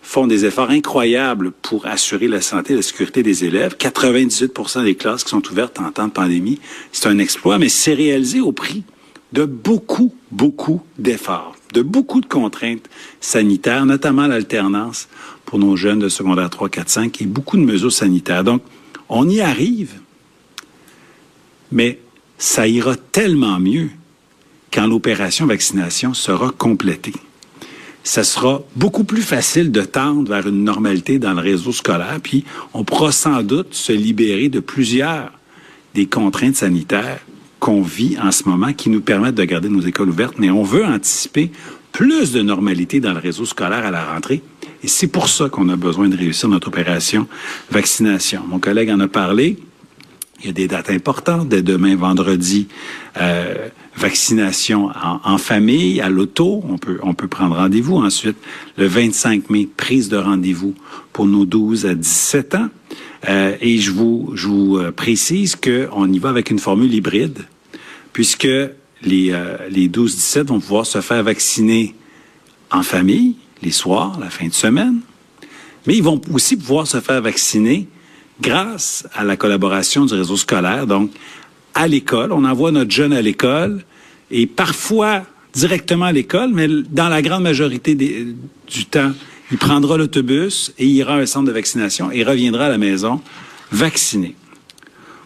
font 0.03 0.27
des 0.27 0.45
efforts 0.45 0.71
incroyables 0.71 1.51
pour 1.51 1.87
assurer 1.87 2.29
la 2.29 2.41
santé 2.41 2.75
et 2.75 2.77
la 2.77 2.83
sécurité 2.83 3.23
des 3.23 3.45
élèves. 3.45 3.77
98% 3.79 4.85
des 4.85 4.95
classes 4.95 5.25
qui 5.25 5.31
sont 5.31 5.47
ouvertes 5.51 5.81
en 5.81 5.91
temps 5.91 6.07
de 6.07 6.13
pandémie, 6.13 6.61
c'est 6.93 7.09
un 7.09 7.19
exploit, 7.19 7.59
mais 7.59 7.69
c'est 7.71 7.95
réalisé 7.95 8.41
au 8.41 8.53
prix 8.53 8.85
de 9.33 9.45
beaucoup, 9.45 10.15
beaucoup 10.31 10.83
d'efforts, 10.99 11.54
de 11.75 11.83
beaucoup 11.83 12.23
de 12.23 12.27
contraintes 12.27 12.89
sanitaires, 13.21 13.85
notamment 13.85 14.27
l'alternance 14.27 15.09
pour 15.45 15.59
nos 15.59 15.77
jeunes 15.77 15.99
de 15.99 16.09
secondaire 16.09 16.49
3, 16.49 16.71
4, 16.71 16.89
5 16.89 17.23
et 17.23 17.27
beaucoup 17.27 17.59
de 17.59 17.63
mesures 17.63 17.93
sanitaires. 17.93 18.45
Donc, 18.45 18.63
on 19.11 19.29
y 19.29 19.41
arrive, 19.43 19.93
mais 21.71 21.99
ça 22.39 22.67
ira 22.67 22.97
tellement 22.97 23.61
mieux 23.61 23.91
quand 24.73 24.87
l'opération 24.87 25.47
vaccination 25.47 26.15
sera 26.15 26.51
complétée 26.51 27.13
ça 28.05 28.23
sera 28.23 28.63
beaucoup 28.77 29.05
plus 29.05 29.23
facile 29.23 29.73
de 29.73 29.81
tendre 29.81 30.31
vers 30.31 30.47
une 30.47 30.63
normalité 30.63 31.19
dans 31.19 31.33
le 31.33 31.41
réseau 31.41 31.73
scolaire, 31.73 32.21
puis 32.23 32.45
on 32.75 32.85
pourra 32.85 33.11
sans 33.11 33.43
doute 33.43 33.73
se 33.75 33.93
libérer 33.93 34.51
de 34.51 34.61
plusieurs 34.61 35.33
des 35.95 36.07
contraintes 36.07 36.57
sanitaires 36.57 37.21
qu'on 37.65 37.81
vit 37.81 38.19
en 38.23 38.31
ce 38.31 38.47
moment 38.47 38.75
qui 38.75 38.91
nous 38.91 39.01
permettent 39.01 39.37
de 39.37 39.45
garder 39.45 39.71
nos 39.71 39.81
écoles 39.81 40.11
ouvertes, 40.11 40.35
mais 40.39 40.51
on 40.51 40.63
veut 40.63 40.85
anticiper 40.85 41.51
plus 41.93 42.31
de 42.31 42.43
normalité 42.43 43.01
dans 43.01 43.15
le 43.15 43.19
réseau 43.19 43.47
scolaire 43.47 43.87
à 43.87 43.91
la 43.91 44.05
rentrée. 44.05 44.43
Et 44.83 44.87
c'est 44.87 45.07
pour 45.07 45.31
ça 45.31 45.49
qu'on 45.49 45.71
a 45.71 45.77
besoin 45.77 46.11
de 46.11 46.17
réussir 46.17 46.51
notre 46.51 46.69
opération 46.69 47.27
vaccination. 47.71 48.43
Mon 48.47 48.59
collègue 48.59 48.91
en 48.91 49.01
a 49.01 49.09
parlé. 49.09 49.57
Il 50.41 50.47
y 50.47 50.51
a 50.51 50.53
des 50.53 50.69
dates 50.69 50.91
importantes. 50.91 51.49
Dès 51.49 51.63
demain, 51.63 51.97
vendredi, 51.97 52.69
euh, 53.17 53.69
vaccination 53.97 54.91
en, 55.25 55.39
famille, 55.39 56.03
à 56.03 56.11
l'auto, 56.11 56.63
on 56.69 56.77
peut, 56.77 56.99
on 57.03 57.15
peut 57.15 57.29
prendre 57.29 57.57
rendez-vous. 57.57 57.97
Ensuite, 57.97 58.37
le 58.77 58.87
25 58.87 59.49
mai, 59.49 59.67
prise 59.75 60.11
de 60.11 60.19
rendez-vous 60.19 60.75
pour 61.15 61.27
nos 61.27 61.47
12 61.47 61.87
à 61.87 61.95
17 61.95 62.57
ans. 62.57 62.69
Euh, 63.27 63.57
et 63.63 63.79
je 63.79 63.91
vous, 63.91 64.33
je 64.35 64.49
vous 64.49 64.77
euh, 64.77 64.93
précise 64.93 65.57
qu'on 65.57 66.13
y 66.13 66.19
va 66.19 66.29
avec 66.29 66.51
une 66.51 66.59
formule 66.59 66.93
hybride, 66.93 67.47
puisque 68.15 68.49
les, 69.03 69.33
euh, 69.33 69.59
les 69.69 69.89
12-17 69.89 70.45
vont 70.45 70.61
pouvoir 70.61 70.87
se 70.87 71.03
faire 71.03 71.23
vacciner 71.23 71.95
en 72.71 72.83
famille, 72.83 73.35
les 73.63 73.73
soirs, 73.73 74.19
la 74.19 74.31
fin 74.31 74.49
de 74.49 74.55
semaine, 74.55 75.01
Mais 75.87 75.97
ils 75.97 76.03
vont 76.03 76.19
aussi 76.33 76.57
pouvoir 76.57 76.87
se 76.87 77.01
faire 77.01 77.21
vacciner 77.21 77.87
grâce 78.41 79.07
à 79.13 79.23
la 79.23 79.37
collaboration 79.37 80.07
du 80.07 80.15
réseau 80.15 80.39
scolaire. 80.39 80.87
Donc, 80.87 81.11
à 81.75 81.87
l'école, 81.87 82.33
on 82.33 82.45
envoie 82.45 82.71
notre 82.71 82.91
jeune 82.91 83.13
à 83.13 83.21
l'école 83.21 83.85
et 84.31 84.47
parfois 84.47 85.25
directement 85.53 86.07
à 86.07 86.13
l'école, 86.13 86.51
mais 86.55 86.69
dans 86.69 87.09
la 87.09 87.21
grande 87.21 87.43
majorité 87.43 87.95
du 87.95 88.87
temps, 88.87 89.13
il 89.51 89.59
prendra 89.59 89.99
l'autobus 89.99 90.73
et 90.79 90.87
ira 90.87 91.15
à 91.15 91.19
un 91.19 91.27
centre 91.27 91.47
de 91.47 91.53
vaccination 91.53 92.11
et 92.11 92.25
reviendra 92.25 92.67
à 92.67 92.69
la 92.71 92.79
maison 92.79 93.21
vacciné. 93.71 94.35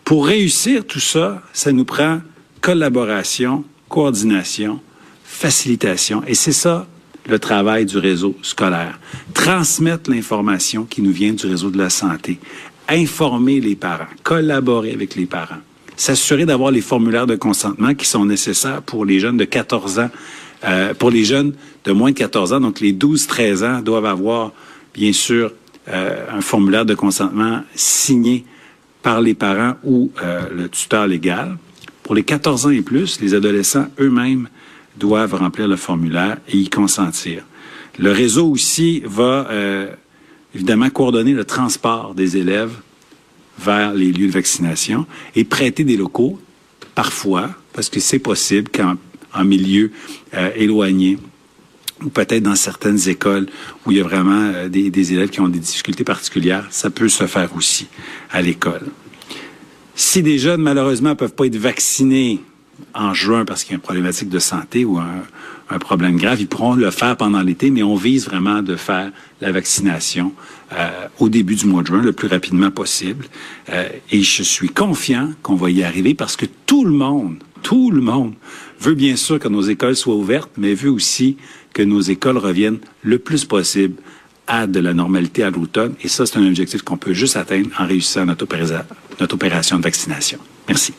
Pour 0.05 0.27
réussir 0.27 0.85
tout 0.87 1.01
ça, 1.01 1.43
ça 1.53 1.71
nous 1.71 1.85
prend 1.85 2.21
collaboration, 2.61 3.65
coordination, 3.89 4.81
facilitation. 5.25 6.23
Et 6.27 6.35
c'est 6.35 6.53
ça 6.53 6.87
le 7.29 7.39
travail 7.39 7.85
du 7.87 7.99
réseau 7.99 8.37
scolaire. 8.43 8.99
Transmettre 9.35 10.11
l'information 10.11 10.85
qui 10.85 11.03
nous 11.03 11.13
vient 11.13 11.33
du 11.33 11.47
réseau 11.47 11.71
de 11.71 11.79
la 11.79 11.91
santé. 11.91 12.39
Informer 12.89 13.61
les 13.61 13.77
parents, 13.77 14.07
collaborer 14.23 14.93
avec 14.93 15.15
les 15.15 15.27
parents. 15.27 15.63
S'assurer 15.97 16.47
d'avoir 16.47 16.71
les 16.71 16.81
formulaires 16.81 17.27
de 17.27 17.37
consentement 17.37 17.95
qui 17.95 18.07
sont 18.07 18.25
nécessaires 18.25 18.83
pour 18.83 19.05
les 19.05 19.21
jeunes 19.21 19.37
de 19.37 19.45
14 19.45 19.99
ans, 19.99 20.11
euh, 20.65 20.95
pour 20.95 21.11
les 21.11 21.25
jeunes 21.25 21.53
de 21.85 21.93
moins 21.93 22.13
de 22.13 22.17
14 22.17 22.55
ans. 22.55 22.61
Donc, 22.61 22.81
les 22.81 22.93
12-13 22.93 23.65
ans 23.65 23.83
doivent 23.83 24.07
avoir, 24.07 24.53
bien 24.95 25.13
sûr, 25.13 25.53
euh, 25.89 26.25
un 26.33 26.41
formulaire 26.41 26.87
de 26.87 26.95
consentement 26.95 27.63
signé 27.75 28.45
par 29.03 29.21
les 29.21 29.35
parents 29.35 29.75
ou 29.85 30.11
euh, 30.23 30.43
le 30.55 30.69
tuteur 30.69 31.07
légal. 31.07 31.57
Pour 32.09 32.15
les 32.15 32.25
14 32.25 32.65
ans 32.65 32.71
et 32.71 32.81
plus, 32.81 33.21
les 33.21 33.35
adolescents 33.35 33.87
eux-mêmes 34.01 34.49
doivent 34.97 35.35
remplir 35.35 35.69
le 35.69 35.77
formulaire 35.77 36.39
et 36.49 36.57
y 36.57 36.71
consentir. 36.71 37.45
Le 37.99 38.11
réseau 38.13 38.51
aussi 38.51 39.03
va 39.05 39.47
euh, 39.51 39.93
évidemment 40.55 40.89
coordonner 40.89 41.35
le 41.35 41.45
transport 41.45 42.15
des 42.15 42.39
élèves 42.39 42.73
vers 43.59 43.93
les 43.93 44.11
lieux 44.11 44.29
de 44.29 44.33
vaccination 44.33 45.07
et 45.37 45.45
prêter 45.45 45.85
des 45.85 45.99
locaux, 45.99 46.41
parfois, 46.95 47.51
parce 47.75 47.91
que 47.91 48.01
c'est 48.01 48.21
possible 48.21 48.71
qu'en 48.71 48.95
en 49.35 49.45
milieu 49.45 49.93
euh, 50.33 50.51
éloigné, 50.57 51.19
ou 52.03 52.09
peut-être 52.09 52.43
dans 52.43 52.57
certaines 52.57 53.07
écoles 53.11 53.49
où 53.85 53.91
il 53.91 53.99
y 53.99 54.01
a 54.01 54.05
vraiment 54.05 54.51
euh, 54.55 54.71
des, 54.71 54.89
des, 54.89 55.13
élèves 55.13 55.29
qui 55.29 55.43
ont 55.43 55.49
des 55.49 55.59
difficultés 55.59 56.05
particulières, 56.05 56.69
ça 56.71 56.89
peut 56.89 57.11
se 57.11 57.27
faire 57.27 57.55
aussi 57.55 57.87
à 58.31 58.41
l'école. 58.41 58.87
Si 60.01 60.23
des 60.23 60.39
jeunes, 60.39 60.63
malheureusement, 60.63 61.17
peuvent 61.17 61.35
pas 61.35 61.47
être 61.47 61.57
vaccinés 61.57 62.39
en 62.95 63.15
juin 63.15 63.45
parce 63.45 63.65
qu'il 63.65 63.73
y 63.73 63.75
a 63.75 63.79
une 63.79 63.83
problématique 63.83 64.29
de 64.29 64.39
santé 64.39 64.85
ou 64.85 64.97
un, 64.97 65.79
problème 65.81 66.17
grave, 66.17 66.41
ils 66.41 66.47
pourront 66.47 66.75
le 66.75 66.89
faire 66.93 67.17
pendant 67.17 67.43
l'été, 67.43 67.73
mais 67.73 67.83
on 67.83 67.97
vise 67.97 68.27
vraiment 68.27 68.63
de 68.63 68.77
faire 68.77 69.11
la 69.41 69.51
vaccination 69.51 70.33
euh, 70.73 71.09
au 71.19 71.29
début 71.29 71.57
du 71.57 71.67
mois 71.67 71.83
de 71.83 71.89
juin, 71.89 72.01
le 72.01 72.13
plus 72.13 72.29
rapidement 72.29 72.71
possible. 72.71 73.27
Euh, 73.71 73.89
et 74.13 74.23
je 74.23 74.45
suis 74.45 74.69
confiant 74.69 75.33
qu'on 75.43 75.57
va 75.57 75.69
y 75.69 75.83
arriver 75.83 76.15
parce 76.15 76.37
que 76.37 76.47
tout 76.65 76.85
le 76.85 76.93
monde, 76.93 77.39
tout 77.65 77.91
le 77.91 78.01
monde 78.01 78.35
veut 78.79 78.95
bien 78.95 79.17
sûr 79.17 79.41
que 79.41 79.49
nos 79.49 79.63
écoles 79.63 79.97
soient 79.97 80.15
ouvertes, 80.15 80.53
mais 80.57 80.75
veut 80.75 80.93
aussi 80.93 81.37
que 81.75 81.83
nos 81.83 82.01
écoles 82.01 82.39
reviennent 82.39 82.79
le 83.03 83.19
plus 83.19 83.45
possible 83.45 83.97
à 84.49 84.67
de 84.67 84.81
la 84.81 84.95
normalité 84.95 85.45
à 85.45 85.51
l'automne. 85.51 85.95
Et 86.03 86.09
ça, 86.09 86.27
c'est 86.27 86.39
un 86.39 86.47
objectif 86.47 86.83
qu'on 86.83 86.97
peut 86.97 87.13
juste 87.13 87.37
atteindre 87.37 87.69
en 87.79 87.87
réussissant 87.87 88.25
notre, 88.25 88.45
opération 89.33 89.79
de 89.79 89.83
vaccination. 89.83 90.39
Merci. 90.67 90.95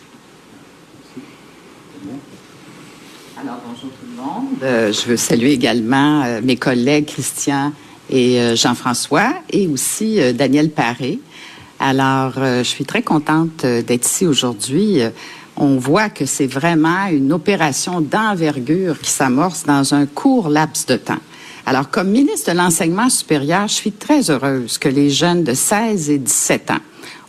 Alors, 3.41 3.59
bonjour 3.67 3.89
tout 3.89 4.05
le 4.09 4.23
monde. 4.23 4.45
Euh, 4.63 4.93
je 4.93 5.07
veux 5.07 5.17
saluer 5.17 5.53
également 5.53 6.23
euh, 6.23 6.41
mes 6.43 6.57
collègues 6.57 7.07
Christian 7.07 7.73
et 8.09 8.39
euh, 8.39 8.55
Jean-François 8.55 9.33
et 9.49 9.67
aussi 9.67 10.19
Daniel 10.33 10.69
Paré. 10.69 11.19
Alors, 11.79 12.33
je 12.35 12.63
suis 12.63 12.83
très 12.83 13.01
contente 13.01 13.65
d'être 13.65 14.05
ici 14.05 14.27
aujourd'hui. 14.27 14.99
On 15.55 15.77
voit 15.77 16.09
que 16.09 16.25
c'est 16.25 16.45
vraiment 16.45 17.07
une 17.07 17.31
opération 17.31 18.01
d'envergure 18.01 18.99
qui 18.99 19.09
s'amorce 19.09 19.63
dans 19.63 19.93
un 19.93 20.05
court 20.05 20.49
laps 20.49 20.87
de 20.87 20.97
temps. 20.97 21.21
Alors, 21.69 21.91
comme 21.91 22.09
ministre 22.09 22.51
de 22.51 22.57
l'Enseignement 22.57 23.11
supérieur, 23.11 23.67
je 23.67 23.75
suis 23.75 23.91
très 23.91 24.31
heureuse 24.31 24.79
que 24.79 24.89
les 24.89 25.11
jeunes 25.11 25.43
de 25.43 25.53
16 25.53 26.09
et 26.09 26.17
17 26.17 26.71
ans, 26.71 26.79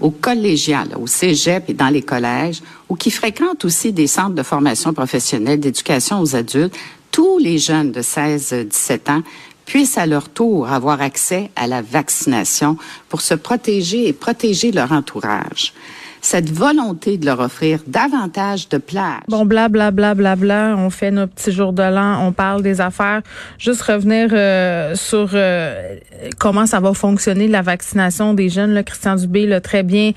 au 0.00 0.10
collégial, 0.10 0.96
au 0.98 1.06
cégep 1.06 1.68
et 1.68 1.74
dans 1.74 1.90
les 1.90 2.00
collèges, 2.00 2.62
ou 2.88 2.96
qui 2.96 3.10
fréquentent 3.10 3.66
aussi 3.66 3.92
des 3.92 4.06
centres 4.06 4.34
de 4.34 4.42
formation 4.42 4.94
professionnelle 4.94 5.60
d'éducation 5.60 6.22
aux 6.22 6.36
adultes, 6.36 6.74
tous 7.10 7.36
les 7.36 7.58
jeunes 7.58 7.92
de 7.92 8.00
16 8.00 8.54
et 8.54 8.64
17 8.64 9.10
ans 9.10 9.22
puissent 9.66 9.98
à 9.98 10.06
leur 10.06 10.30
tour 10.30 10.70
avoir 10.70 11.02
accès 11.02 11.50
à 11.54 11.66
la 11.66 11.82
vaccination 11.82 12.78
pour 13.10 13.20
se 13.20 13.34
protéger 13.34 14.08
et 14.08 14.14
protéger 14.14 14.72
leur 14.72 14.92
entourage 14.92 15.74
cette 16.20 16.50
volonté 16.50 17.16
de 17.16 17.26
leur 17.26 17.40
offrir 17.40 17.80
davantage 17.86 18.68
de 18.68 18.78
plages. 18.78 19.22
Bon, 19.28 19.44
bla, 19.44 19.68
bla, 19.68 19.90
bla, 19.90 20.14
bla. 20.14 20.74
On 20.76 20.90
fait 20.90 21.10
nos 21.10 21.26
petits 21.26 21.52
jours 21.52 21.72
de 21.72 21.82
l'an, 21.82 22.26
on 22.26 22.32
parle 22.32 22.62
des 22.62 22.80
affaires. 22.80 23.22
Juste 23.58 23.82
revenir 23.82 24.28
euh, 24.32 24.94
sur 24.94 25.30
euh, 25.34 25.96
comment 26.38 26.66
ça 26.66 26.80
va 26.80 26.92
fonctionner, 26.94 27.48
la 27.48 27.62
vaccination 27.62 28.34
des 28.34 28.48
jeunes. 28.48 28.72
Là, 28.72 28.82
Christian 28.82 29.16
Dubé 29.16 29.46
l'a 29.46 29.60
très 29.60 29.82
bien 29.82 30.12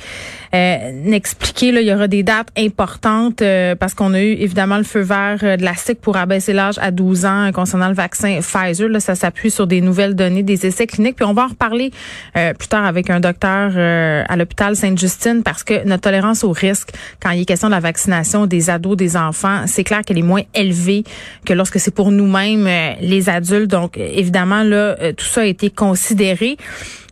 euh, 0.54 1.12
expliqué. 1.12 1.72
Là, 1.72 1.82
il 1.82 1.88
y 1.88 1.94
aura 1.94 2.08
des 2.08 2.24
dates 2.24 2.50
importantes 2.58 3.42
euh, 3.42 3.76
parce 3.76 3.94
qu'on 3.94 4.14
a 4.14 4.22
eu 4.22 4.34
évidemment 4.34 4.78
le 4.78 4.84
feu 4.84 5.02
vert 5.02 5.40
de 5.40 5.64
la 5.64 5.76
SIC 5.76 6.02
pour 6.02 6.18
abaisser 6.18 6.54
l'âge 6.54 6.78
à 6.80 6.92
12 6.92 7.26
ans 7.26 7.52
concernant 7.54 7.88
le 7.88 7.96
vaccin 7.96 8.40
Pfizer. 8.42 8.90
Là, 8.90 9.00
ça 9.00 9.16
s'appuie 9.16 9.52
sur 9.52 9.68
des 9.68 9.82
nouvelles 9.82 10.16
données 10.16 10.44
des 10.44 10.66
essais 10.66 10.88
cliniques. 10.88 11.16
Puis 11.16 11.26
on 11.26 11.34
va 11.34 11.46
en 11.46 11.48
reparler 11.48 11.92
plus 12.34 12.68
tard 12.68 12.86
avec 12.86 13.10
un 13.10 13.20
docteur 13.20 13.72
à 13.78 14.36
l'hôpital 14.36 14.76
Sainte-Justine 14.76 15.44
parce 15.44 15.64
que 15.64 15.86
notre 15.94 16.04
tolérance 16.04 16.44
au 16.44 16.52
risque 16.52 16.90
quand 17.22 17.32
il 17.32 17.42
est 17.42 17.46
question 17.46 17.68
de 17.68 17.74
la 17.74 17.80
vaccination 17.80 18.46
des 18.46 18.70
ados, 18.70 18.98
des 18.98 19.16
enfants, 19.16 19.64
c'est 19.68 19.84
clair 19.84 20.02
qu'elle 20.02 20.18
est 20.18 20.24
moins 20.24 20.42
élevée 20.54 21.04
que 21.46 21.54
lorsque 21.54 21.80
c'est 21.80 21.94
pour 21.94 22.12
nous-mêmes, 22.12 22.68
euh, 22.68 22.94
les 23.00 23.30
adultes. 23.30 23.70
Donc, 23.70 23.98
évidemment, 23.98 24.64
là, 24.64 24.96
euh, 25.00 25.14
tout 25.14 25.26
ça 25.26 25.42
a 25.42 25.46
été 25.46 25.70
considéré. 25.70 26.58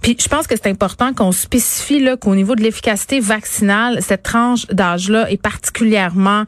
Puis 0.02 0.18
je 0.20 0.28
pense 0.28 0.48
que 0.48 0.56
c'est 0.56 0.70
important 0.70 1.14
qu'on 1.14 1.32
spécifie 1.32 2.00
là 2.00 2.18
qu'au 2.18 2.36
niveau 2.36 2.56
de 2.56 2.64
l'efficacité 2.64 3.20
vaccinale, 3.20 4.00
cette 4.02 4.24
tranche 4.24 4.66
d'âge-là 4.68 5.30
est 5.30 5.42
particulièrement 5.42 6.46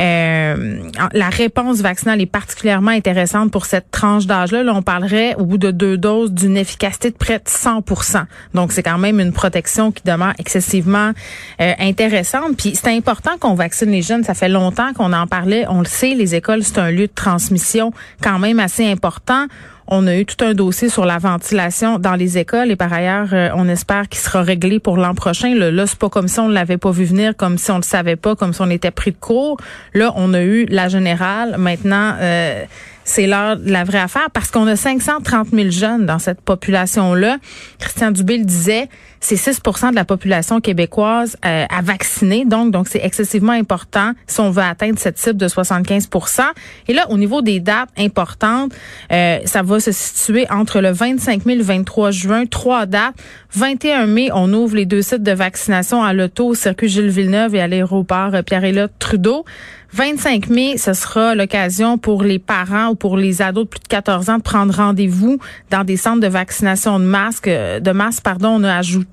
euh, 0.00 0.80
la 1.12 1.28
réponse 1.28 1.78
vaccinale 1.78 2.20
est 2.20 2.26
particulièrement 2.26 2.90
intéressante 2.90 3.50
pour 3.50 3.66
cette 3.66 3.90
tranche 3.90 4.26
d'âge-là. 4.26 4.62
Là, 4.62 4.72
on 4.74 4.82
parlerait 4.82 5.34
au 5.36 5.44
bout 5.44 5.58
de 5.58 5.70
deux 5.70 5.96
doses 5.96 6.32
d'une 6.32 6.56
efficacité 6.56 7.10
de 7.10 7.16
près 7.16 7.38
de 7.38 7.44
100% 7.44 8.24
Donc 8.54 8.72
c'est 8.72 8.82
quand 8.82 8.98
même 8.98 9.20
une 9.20 9.32
protection 9.32 9.90
qui 9.90 10.02
demeure 10.04 10.34
excessivement 10.38 11.12
euh, 11.60 11.72
intéressante. 11.78 12.56
Puis 12.56 12.74
c'est 12.76 12.94
important 12.96 13.32
qu'on 13.40 13.54
vaccine 13.54 13.90
les 13.90 14.02
jeunes. 14.02 14.24
Ça 14.24 14.34
fait 14.34 14.48
longtemps 14.48 14.92
qu'on 14.92 15.12
en 15.12 15.26
parlait. 15.26 15.66
On 15.68 15.80
le 15.80 15.86
sait, 15.86 16.14
les 16.14 16.34
écoles 16.34 16.62
c'est 16.62 16.78
un 16.78 16.90
lieu 16.90 17.06
de 17.06 17.14
transmission 17.14 17.92
quand 18.22 18.38
même 18.38 18.60
assez 18.60 18.86
important. 18.86 19.46
On 19.90 20.06
a 20.06 20.16
eu 20.16 20.26
tout 20.26 20.44
un 20.44 20.52
dossier 20.52 20.90
sur 20.90 21.06
la 21.06 21.16
ventilation 21.16 21.98
dans 21.98 22.14
les 22.14 22.36
écoles 22.36 22.70
et 22.70 22.76
par 22.76 22.92
ailleurs, 22.92 23.28
euh, 23.32 23.48
on 23.54 23.66
espère 23.68 24.06
qu'il 24.10 24.20
sera 24.20 24.42
réglé 24.42 24.80
pour 24.80 24.98
l'an 24.98 25.14
prochain. 25.14 25.54
Là, 25.54 25.70
là 25.70 25.86
c'est 25.86 25.98
pas 25.98 26.10
comme 26.10 26.28
si 26.28 26.38
on 26.40 26.48
ne 26.48 26.52
l'avait 26.52 26.76
pas 26.76 26.90
vu 26.90 27.04
venir, 27.04 27.34
comme 27.34 27.56
si 27.56 27.70
on 27.70 27.76
ne 27.76 27.80
le 27.80 27.84
savait 27.84 28.16
pas, 28.16 28.36
comme 28.36 28.52
si 28.52 28.60
on 28.60 28.68
était 28.68 28.90
pris 28.90 29.12
de 29.12 29.16
court. 29.16 29.56
Là, 29.94 30.12
on 30.16 30.34
a 30.34 30.42
eu 30.42 30.66
la 30.66 30.90
générale. 30.90 31.56
Maintenant, 31.56 32.16
euh, 32.20 32.64
c'est 33.04 33.26
l'heure 33.26 33.56
de 33.56 33.70
la 33.70 33.84
vraie 33.84 34.00
affaire 34.00 34.28
parce 34.34 34.50
qu'on 34.50 34.66
a 34.66 34.76
530 34.76 35.48
000 35.54 35.70
jeunes 35.70 36.04
dans 36.04 36.18
cette 36.18 36.42
population-là. 36.42 37.38
Christian 37.78 38.10
Dubé 38.10 38.36
le 38.36 38.44
disait, 38.44 38.90
c'est 39.20 39.36
6% 39.36 39.90
de 39.90 39.94
la 39.94 40.04
population 40.04 40.60
québécoise 40.60 41.36
euh, 41.44 41.64
à 41.68 41.82
vacciner. 41.82 42.44
Donc, 42.44 42.70
donc 42.70 42.88
c'est 42.88 43.04
excessivement 43.04 43.52
important 43.52 44.12
si 44.26 44.40
on 44.40 44.50
veut 44.50 44.62
atteindre 44.62 44.98
cette 44.98 45.18
cible 45.18 45.36
de 45.36 45.48
75% 45.48 46.42
Et 46.88 46.94
là, 46.94 47.06
au 47.10 47.18
niveau 47.18 47.42
des 47.42 47.60
dates 47.60 47.90
importantes, 47.96 48.72
euh, 49.12 49.38
ça 49.44 49.62
va 49.62 49.80
se 49.80 49.92
situer 49.92 50.46
entre 50.50 50.80
le 50.80 50.90
25 50.90 51.46
mai 51.46 51.54
et 51.54 51.56
le 51.56 51.64
23 51.64 52.10
juin. 52.10 52.46
Trois 52.46 52.86
dates. 52.86 53.14
21 53.54 54.06
mai, 54.06 54.30
on 54.32 54.52
ouvre 54.52 54.76
les 54.76 54.86
deux 54.86 55.02
sites 55.02 55.22
de 55.22 55.32
vaccination 55.32 56.02
à 56.02 56.12
l'auto, 56.12 56.48
au 56.48 56.54
circuit 56.54 56.88
Gilles 56.88 57.08
Villeneuve 57.08 57.54
et 57.54 57.60
à 57.60 57.68
l'aéroport 57.68 58.32
Pierre-Éliott 58.44 58.92
Trudeau. 58.98 59.44
25 59.92 60.50
mai, 60.50 60.76
ce 60.76 60.92
sera 60.92 61.34
l'occasion 61.34 61.96
pour 61.96 62.22
les 62.22 62.38
parents 62.38 62.88
ou 62.88 62.94
pour 62.94 63.16
les 63.16 63.40
ados 63.40 63.64
de 63.64 63.68
plus 63.68 63.80
de 63.80 63.88
14 63.88 64.28
ans 64.28 64.36
de 64.36 64.42
prendre 64.42 64.74
rendez-vous 64.74 65.38
dans 65.70 65.82
des 65.82 65.96
centres 65.96 66.20
de 66.20 66.26
vaccination 66.26 67.00
de 67.00 67.04
masques. 67.04 67.48
De 67.48 67.90
masse, 67.92 68.20
pardon, 68.20 68.50
on 68.50 68.64
a 68.64 68.76
ajouté 68.76 69.07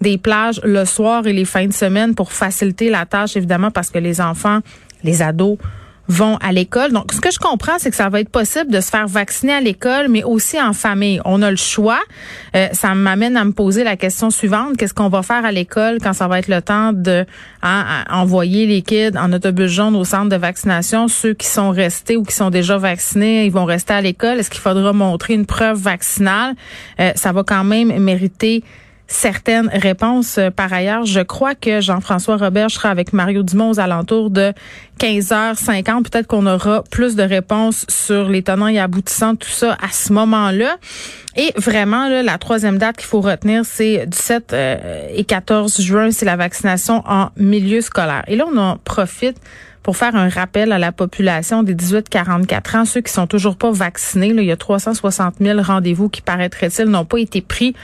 des 0.00 0.18
plages 0.18 0.60
le 0.64 0.84
soir 0.84 1.26
et 1.26 1.32
les 1.32 1.44
fins 1.44 1.66
de 1.66 1.72
semaine 1.72 2.14
pour 2.14 2.32
faciliter 2.32 2.90
la 2.90 3.06
tâche, 3.06 3.36
évidemment, 3.36 3.70
parce 3.70 3.90
que 3.90 3.98
les 3.98 4.20
enfants, 4.20 4.60
les 5.04 5.22
ados, 5.22 5.58
vont 6.08 6.38
à 6.38 6.52
l'école. 6.52 6.92
Donc, 6.92 7.12
ce 7.12 7.20
que 7.20 7.30
je 7.30 7.38
comprends, 7.38 7.78
c'est 7.78 7.90
que 7.90 7.96
ça 7.96 8.08
va 8.08 8.20
être 8.20 8.30
possible 8.30 8.70
de 8.70 8.80
se 8.80 8.90
faire 8.90 9.06
vacciner 9.06 9.52
à 9.52 9.60
l'école, 9.60 10.08
mais 10.08 10.24
aussi 10.24 10.60
en 10.60 10.72
famille. 10.72 11.20
On 11.24 11.42
a 11.42 11.50
le 11.50 11.56
choix. 11.56 12.00
Euh, 12.56 12.68
ça 12.72 12.94
m'amène 12.94 13.36
à 13.36 13.44
me 13.44 13.52
poser 13.52 13.84
la 13.84 13.96
question 13.96 14.30
suivante. 14.30 14.76
Qu'est-ce 14.78 14.94
qu'on 14.94 15.10
va 15.10 15.22
faire 15.22 15.44
à 15.44 15.52
l'école 15.52 15.98
quand 16.02 16.14
ça 16.14 16.26
va 16.26 16.38
être 16.38 16.48
le 16.48 16.62
temps 16.62 16.92
de 16.94 17.26
hein, 17.62 18.04
envoyer 18.10 18.66
les 18.66 18.80
kids 18.80 19.18
en 19.18 19.32
autobus 19.32 19.70
jaune 19.70 19.94
au 19.94 20.04
centre 20.04 20.30
de 20.30 20.36
vaccination? 20.36 21.08
Ceux 21.08 21.34
qui 21.34 21.46
sont 21.46 21.70
restés 21.70 22.16
ou 22.16 22.22
qui 22.22 22.34
sont 22.34 22.50
déjà 22.50 22.78
vaccinés, 22.78 23.44
ils 23.44 23.52
vont 23.52 23.66
rester 23.66 23.92
à 23.92 24.00
l'école. 24.00 24.38
Est-ce 24.38 24.50
qu'il 24.50 24.60
faudra 24.60 24.94
montrer 24.94 25.34
une 25.34 25.46
preuve 25.46 25.78
vaccinale? 25.78 26.54
Euh, 27.00 27.12
ça 27.16 27.32
va 27.32 27.44
quand 27.44 27.64
même 27.64 27.98
mériter 27.98 28.64
certaines 29.08 29.68
réponses. 29.68 30.36
Euh, 30.38 30.50
par 30.50 30.72
ailleurs, 30.72 31.04
je 31.04 31.20
crois 31.20 31.54
que 31.54 31.80
Jean-François 31.80 32.36
Robert 32.36 32.70
sera 32.70 32.90
avec 32.90 33.12
Mario 33.12 33.42
Dumont 33.42 33.70
aux 33.70 33.80
alentours 33.80 34.30
de 34.30 34.52
15h50. 35.00 36.02
Peut-être 36.04 36.26
qu'on 36.26 36.46
aura 36.46 36.84
plus 36.90 37.16
de 37.16 37.22
réponses 37.22 37.86
sur 37.88 38.28
les 38.28 38.42
tenants 38.42 38.68
et 38.68 38.78
aboutissants 38.78 39.34
tout 39.34 39.48
ça 39.48 39.76
à 39.82 39.90
ce 39.90 40.12
moment-là. 40.12 40.76
Et 41.36 41.52
vraiment, 41.56 42.08
la 42.08 42.38
troisième 42.38 42.78
date 42.78 42.98
qu'il 42.98 43.06
faut 43.06 43.20
retenir, 43.20 43.64
c'est 43.64 44.06
du 44.06 44.16
7 44.16 44.52
euh, 44.52 45.08
et 45.14 45.24
14 45.24 45.80
juin, 45.80 46.10
c'est 46.10 46.26
la 46.26 46.36
vaccination 46.36 47.02
en 47.06 47.30
milieu 47.36 47.80
scolaire. 47.80 48.24
Et 48.28 48.36
là, 48.36 48.44
on 48.52 48.56
en 48.58 48.76
profite 48.76 49.38
pour 49.82 49.96
faire 49.96 50.16
un 50.16 50.28
rappel 50.28 50.72
à 50.72 50.78
la 50.78 50.92
population 50.92 51.62
des 51.62 51.74
18-44 51.74 52.76
ans, 52.76 52.84
ceux 52.84 53.00
qui 53.00 53.12
sont 53.12 53.26
toujours 53.26 53.56
pas 53.56 53.70
vaccinés. 53.70 54.34
Il 54.36 54.44
y 54.44 54.52
a 54.52 54.56
360 54.56 55.36
000 55.40 55.62
rendez-vous 55.62 56.10
qui, 56.10 56.20
paraîtraient-ils, 56.20 56.84
n'ont 56.84 57.06
pas 57.06 57.18
été 57.18 57.40
pris 57.40 57.74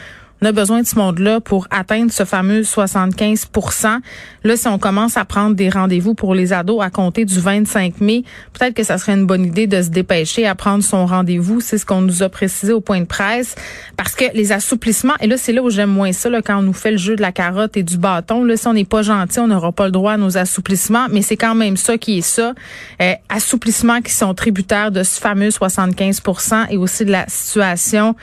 on 0.43 0.47
a 0.47 0.53
besoin 0.53 0.83
de 0.83 0.87
ce 0.87 0.97
monde-là 0.97 1.41
pour 1.41 1.67
atteindre 1.71 2.13
ce 2.13 2.25
fameux 2.25 2.63
75% 2.63 4.01
Là, 4.47 4.59
si 4.59 4.69
on 4.69 4.79
commence 4.79 5.17
à 5.17 5.25
prendre 5.25 5.57
des 5.57 5.71
rendez-vous 5.71 6.13
pour 6.13 6.35
les 6.35 6.53
ados 6.53 6.83
à 6.83 6.91
compter 6.91 7.25
du 7.25 7.41
25 7.41 8.03
mai, 8.03 8.25
peut-être 8.53 8.75
que 8.75 8.83
ça 8.83 8.99
serait 8.99 9.15
une 9.15 9.25
bonne 9.25 9.47
idée 9.47 9.67
de 9.67 9.81
se 9.81 9.89
dépêcher 9.89 10.47
à 10.47 10.55
prendre 10.55 10.85
son 10.85 11.07
rendez-vous. 11.07 11.63
C'est 11.63 11.79
ce 11.79 11.87
qu'on 11.87 12.03
nous 12.03 12.23
a 12.23 12.29
précisé 12.29 12.75
au 12.75 12.83
point 12.83 13.01
de 13.01 13.07
presse. 13.07 13.55
Parce 13.97 14.15
que 14.15 14.27
les 14.35 14.53
assouplissements, 14.53 15.15
et 15.21 15.29
là, 15.29 15.39
c'est 15.39 15.55
là 15.55 15.63
où 15.63 15.71
j'aime 15.71 15.89
moins 15.89 16.13
ça, 16.13 16.29
là, 16.29 16.43
quand 16.43 16.59
on 16.59 16.63
nous 16.63 16.75
fait 16.75 16.91
le 16.91 16.99
jeu 16.99 17.17
de 17.17 17.23
la 17.23 17.33
carotte 17.33 17.79
et 17.79 17.83
du 17.83 17.97
bâton. 17.97 18.45
Là, 18.45 18.59
si 18.59 18.67
on 18.69 18.75
n'est 18.75 18.85
pas 18.85 19.01
gentil, 19.01 19.39
on 19.39 19.49
n'aura 19.49 19.73
pas 19.73 19.87
le 19.87 19.93
droit 19.93 20.13
à 20.13 20.17
nos 20.19 20.37
assouplissements, 20.37 21.07
mais 21.11 21.23
c'est 21.23 21.39
quand 21.39 21.55
même 21.55 21.79
ça 21.79 21.97
qui 21.97 22.19
est 22.19 22.21
ça. 22.21 22.53
Euh, 23.01 23.15
assouplissements 23.31 24.03
qui 24.03 24.13
sont 24.13 24.35
tributaires 24.35 24.91
de 24.91 25.03
ce 25.05 25.19
fameux 25.19 25.49
75% 25.49 26.67
et 26.69 26.77
aussi 26.77 27.07
de 27.07 27.13
la 27.13 27.25
situation 27.29 28.15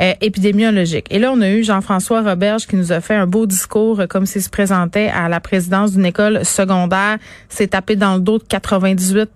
euh, 0.00 0.12
épidémiologique. 0.20 1.06
Et 1.10 1.18
là, 1.18 1.32
on 1.32 1.40
a 1.40 1.50
eu 1.50 1.62
Jean-François 1.64 2.22
Roberge 2.22 2.66
qui 2.66 2.76
nous 2.76 2.92
a 2.92 3.00
fait 3.00 3.14
un 3.14 3.26
beau 3.26 3.46
discours 3.46 4.00
euh, 4.00 4.06
comme 4.06 4.26
s'il 4.26 4.42
se 4.42 4.50
présentait 4.50 5.08
à 5.08 5.28
la 5.28 5.40
présidence 5.40 5.92
d'une 5.92 6.06
école 6.06 6.44
secondaire. 6.44 7.18
S'est 7.48 7.68
tapé 7.68 7.96
dans 7.96 8.14
le 8.14 8.20
dos 8.20 8.38
de 8.38 8.44
98 8.44 9.30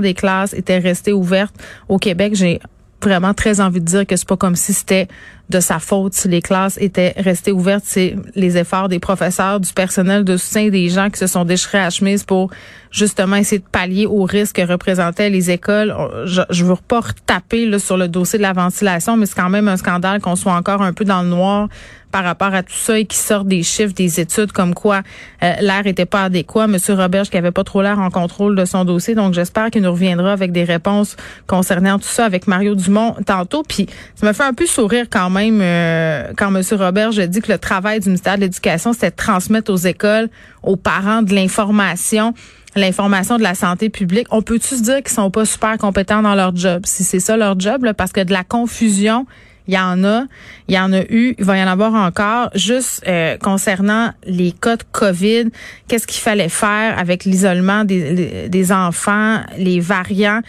des 0.00 0.14
classes 0.14 0.54
étaient 0.54 0.78
restées 0.78 1.12
ouvertes 1.12 1.54
au 1.88 1.98
Québec. 1.98 2.34
J'ai 2.34 2.60
vraiment 3.02 3.34
très 3.34 3.60
envie 3.60 3.80
de 3.80 3.84
dire 3.84 4.06
que 4.06 4.16
c'est 4.16 4.28
pas 4.28 4.36
comme 4.36 4.56
si 4.56 4.72
c'était 4.72 5.08
de 5.48 5.58
sa 5.58 5.80
faute 5.80 6.14
si 6.14 6.28
les 6.28 6.40
classes 6.40 6.78
étaient 6.80 7.14
restées 7.16 7.52
ouvertes. 7.52 7.84
C'est 7.84 8.16
les 8.34 8.56
efforts 8.56 8.88
des 8.88 9.00
professeurs, 9.00 9.60
du 9.60 9.72
personnel 9.72 10.24
de 10.24 10.36
soutien, 10.36 10.68
des 10.68 10.88
gens 10.88 11.10
qui 11.10 11.18
se 11.18 11.26
sont 11.26 11.44
déchirés 11.44 11.80
à 11.80 11.90
chemise 11.90 12.24
pour 12.24 12.50
justement 12.90 13.36
essayer 13.36 13.58
de 13.58 13.66
pallier 13.70 14.06
aux 14.06 14.24
risques 14.24 14.56
que 14.56 14.66
représentaient 14.66 15.30
les 15.30 15.50
écoles. 15.50 15.94
Je, 16.24 16.42
je 16.50 16.64
veux 16.64 16.76
pas 16.76 17.00
retaper 17.00 17.66
là, 17.66 17.78
sur 17.78 17.96
le 17.96 18.08
dossier 18.08 18.38
de 18.38 18.42
la 18.42 18.52
ventilation, 18.52 19.16
mais 19.16 19.26
c'est 19.26 19.34
quand 19.34 19.50
même 19.50 19.68
un 19.68 19.76
scandale 19.76 20.20
qu'on 20.20 20.36
soit 20.36 20.54
encore 20.54 20.82
un 20.82 20.92
peu 20.92 21.04
dans 21.04 21.22
le 21.22 21.28
noir 21.28 21.68
par 22.10 22.24
rapport 22.24 22.54
à 22.54 22.62
tout 22.62 22.74
ça 22.74 22.98
et 22.98 23.04
qui 23.04 23.16
sortent 23.16 23.46
des 23.46 23.62
chiffres, 23.62 23.94
des 23.94 24.20
études 24.20 24.52
comme 24.52 24.74
quoi 24.74 25.02
euh, 25.42 25.52
l'air 25.60 25.86
était 25.86 26.06
pas 26.06 26.24
adéquat. 26.24 26.66
Monsieur 26.66 26.94
Roberge 26.94 27.30
qui 27.30 27.36
avait 27.36 27.50
pas 27.50 27.64
trop 27.64 27.82
l'air 27.82 27.98
en 27.98 28.10
contrôle 28.10 28.56
de 28.56 28.64
son 28.64 28.84
dossier, 28.84 29.14
donc 29.14 29.34
j'espère 29.34 29.70
qu'il 29.70 29.82
nous 29.82 29.92
reviendra 29.92 30.32
avec 30.32 30.52
des 30.52 30.64
réponses 30.64 31.16
concernant 31.46 31.98
tout 31.98 32.08
ça 32.08 32.24
avec 32.24 32.46
Mario 32.46 32.74
Dumont 32.74 33.16
tantôt. 33.26 33.62
Puis 33.62 33.86
ça 34.14 34.26
me 34.26 34.32
fait 34.32 34.44
un 34.44 34.54
peu 34.54 34.66
sourire 34.66 35.06
quand 35.10 35.30
même 35.30 35.60
euh, 35.62 36.32
quand 36.36 36.54
M. 36.54 36.62
Robert, 36.72 37.12
je 37.12 37.22
dis 37.22 37.40
que 37.40 37.52
le 37.52 37.58
travail 37.58 38.00
du 38.00 38.08
ministère 38.08 38.36
de 38.36 38.42
l'Éducation, 38.42 38.92
c'était 38.92 39.10
de 39.10 39.16
transmettre 39.16 39.72
aux 39.72 39.76
écoles, 39.76 40.28
aux 40.62 40.76
parents 40.76 41.22
de 41.22 41.34
l'information 41.34 42.34
l'information 42.76 43.36
de 43.36 43.42
la 43.42 43.54
santé 43.54 43.90
publique. 43.90 44.26
On 44.30 44.42
peut-tu 44.42 44.76
se 44.76 44.82
dire 44.82 45.02
qu'ils 45.02 45.08
sont 45.08 45.30
pas 45.30 45.44
super 45.44 45.76
compétents 45.78 46.22
dans 46.22 46.34
leur 46.34 46.54
job? 46.54 46.82
Si 46.84 47.04
c'est 47.04 47.20
ça 47.20 47.36
leur 47.36 47.58
job, 47.58 47.84
parce 47.96 48.12
que 48.12 48.20
de 48.20 48.32
la 48.32 48.44
confusion, 48.44 49.26
il 49.66 49.74
y 49.74 49.78
en 49.78 50.02
a, 50.04 50.24
il 50.68 50.74
y 50.74 50.78
en 50.78 50.92
a 50.92 51.02
eu, 51.02 51.34
il 51.38 51.44
va 51.44 51.56
y 51.56 51.62
en 51.62 51.68
avoir 51.68 51.94
encore. 51.94 52.50
Juste 52.54 53.02
euh, 53.06 53.36
concernant 53.38 54.12
les 54.24 54.52
cas 54.52 54.76
de 54.76 54.82
COVID, 54.92 55.50
qu'est-ce 55.88 56.06
qu'il 56.06 56.20
fallait 56.20 56.48
faire 56.48 56.98
avec 56.98 57.24
l'isolement 57.24 57.84
des, 57.84 58.48
des 58.48 58.72
enfants, 58.72 59.40
les 59.56 59.80
variants? 59.80 60.40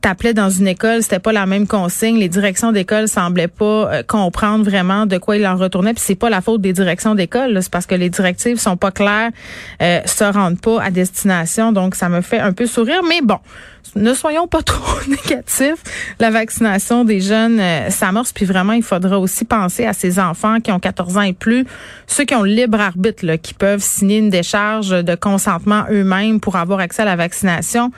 T'appelais 0.00 0.34
dans 0.34 0.50
une 0.50 0.66
école, 0.66 1.02
c'était 1.02 1.18
pas 1.18 1.32
la 1.32 1.46
même 1.46 1.66
consigne. 1.66 2.18
Les 2.18 2.28
directions 2.28 2.72
d'école 2.72 3.08
semblaient 3.08 3.48
pas 3.48 3.64
euh, 3.64 4.02
comprendre 4.02 4.64
vraiment 4.64 5.06
de 5.06 5.18
quoi 5.18 5.36
il 5.36 5.46
en 5.46 5.56
retournait. 5.56 5.94
Puis 5.94 6.02
c'est 6.04 6.14
pas 6.14 6.30
la 6.30 6.40
faute 6.40 6.60
des 6.60 6.72
directions 6.72 7.14
d'école, 7.14 7.62
c'est 7.62 7.70
parce 7.70 7.86
que 7.86 7.94
les 7.94 8.10
directives 8.10 8.58
sont 8.58 8.76
pas 8.76 8.90
claires, 8.90 9.30
euh, 9.82 10.00
se 10.06 10.24
rendent 10.24 10.60
pas 10.60 10.82
à 10.82 10.90
destination. 10.90 11.72
Donc 11.72 11.94
ça 11.94 12.08
me 12.08 12.20
fait 12.20 12.38
un 12.38 12.52
peu 12.52 12.66
sourire. 12.66 13.02
Mais 13.08 13.20
bon, 13.22 13.38
ne 13.96 14.14
soyons 14.14 14.46
pas 14.46 14.62
trop 14.62 14.98
négatifs. 15.08 15.82
La 16.18 16.30
vaccination 16.30 17.04
des 17.04 17.20
jeunes 17.20 17.60
euh, 17.60 17.90
s'amorce. 17.90 18.32
Puis 18.32 18.46
vraiment, 18.46 18.72
il 18.72 18.82
faudra 18.82 19.18
aussi 19.18 19.44
penser 19.44 19.86
à 19.86 19.92
ces 19.92 20.18
enfants 20.18 20.60
qui 20.60 20.72
ont 20.72 20.80
14 20.80 21.16
ans 21.18 21.22
et 21.22 21.32
plus, 21.32 21.66
ceux 22.06 22.24
qui 22.24 22.34
ont 22.34 22.42
le 22.42 22.50
libre 22.50 22.80
arbitre, 22.80 23.24
là, 23.26 23.38
qui 23.38 23.54
peuvent 23.54 23.82
signer 23.82 24.18
une 24.18 24.30
décharge 24.30 24.90
de 24.90 25.14
consentement 25.14 25.84
eux-mêmes 25.90 26.40
pour 26.40 26.56
avoir 26.56 26.80
accès 26.80 27.02
à 27.02 27.06
la 27.06 27.16
vaccination. 27.16 27.90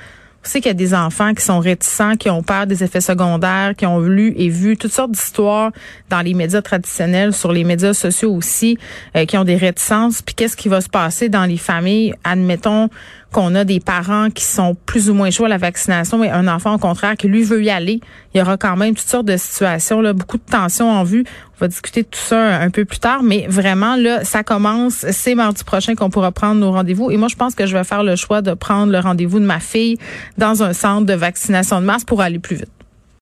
On 0.44 0.48
sait 0.48 0.60
qu'il 0.60 0.70
y 0.70 0.70
a 0.70 0.74
des 0.74 0.92
enfants 0.92 1.34
qui 1.34 1.44
sont 1.44 1.60
réticents, 1.60 2.16
qui 2.16 2.28
ont 2.28 2.42
peur 2.42 2.66
des 2.66 2.82
effets 2.82 3.00
secondaires, 3.00 3.74
qui 3.76 3.86
ont 3.86 4.00
lu 4.00 4.34
et 4.36 4.48
vu 4.48 4.76
toutes 4.76 4.92
sortes 4.92 5.12
d'histoires 5.12 5.70
dans 6.10 6.20
les 6.20 6.34
médias 6.34 6.62
traditionnels, 6.62 7.32
sur 7.32 7.52
les 7.52 7.62
médias 7.62 7.94
sociaux 7.94 8.32
aussi, 8.34 8.76
euh, 9.16 9.24
qui 9.24 9.38
ont 9.38 9.44
des 9.44 9.56
réticences. 9.56 10.20
Puis 10.20 10.34
qu'est-ce 10.34 10.56
qui 10.56 10.68
va 10.68 10.80
se 10.80 10.88
passer 10.88 11.28
dans 11.28 11.44
les 11.44 11.58
familles? 11.58 12.14
Admettons 12.24 12.88
qu'on 13.32 13.54
a 13.54 13.64
des 13.64 13.80
parents 13.80 14.30
qui 14.30 14.44
sont 14.44 14.76
plus 14.86 15.10
ou 15.10 15.14
moins 15.14 15.30
chauds 15.30 15.46
à 15.46 15.48
la 15.48 15.58
vaccination, 15.58 16.18
mais 16.18 16.30
un 16.30 16.46
enfant 16.46 16.74
au 16.74 16.78
contraire 16.78 17.16
qui 17.16 17.28
lui 17.28 17.42
veut 17.42 17.62
y 17.62 17.70
aller. 17.70 18.00
Il 18.34 18.38
y 18.38 18.40
aura 18.40 18.56
quand 18.56 18.76
même 18.76 18.94
toutes 18.94 19.08
sortes 19.08 19.26
de 19.26 19.36
situations, 19.36 20.00
là, 20.00 20.12
beaucoup 20.12 20.36
de 20.36 20.44
tensions 20.44 20.90
en 20.90 21.02
vue. 21.02 21.24
On 21.56 21.64
va 21.64 21.68
discuter 21.68 22.02
de 22.02 22.08
tout 22.08 22.20
ça 22.20 22.58
un 22.58 22.70
peu 22.70 22.84
plus 22.84 22.98
tard, 22.98 23.22
mais 23.22 23.46
vraiment 23.48 23.96
là, 23.96 24.24
ça 24.24 24.42
commence. 24.42 25.06
C'est 25.10 25.34
mardi 25.34 25.64
prochain 25.64 25.94
qu'on 25.94 26.10
pourra 26.10 26.30
prendre 26.30 26.60
nos 26.60 26.70
rendez-vous. 26.70 27.10
Et 27.10 27.16
moi, 27.16 27.28
je 27.28 27.36
pense 27.36 27.54
que 27.54 27.66
je 27.66 27.76
vais 27.76 27.84
faire 27.84 28.04
le 28.04 28.16
choix 28.16 28.42
de 28.42 28.54
prendre 28.54 28.92
le 28.92 28.98
rendez-vous 28.98 29.40
de 29.40 29.44
ma 29.44 29.60
fille 29.60 29.98
dans 30.38 30.62
un 30.62 30.72
centre 30.72 31.06
de 31.06 31.14
vaccination 31.14 31.80
de 31.80 31.86
masse 31.86 32.04
pour 32.04 32.20
aller 32.20 32.38
plus 32.38 32.56
vite. 32.56 32.81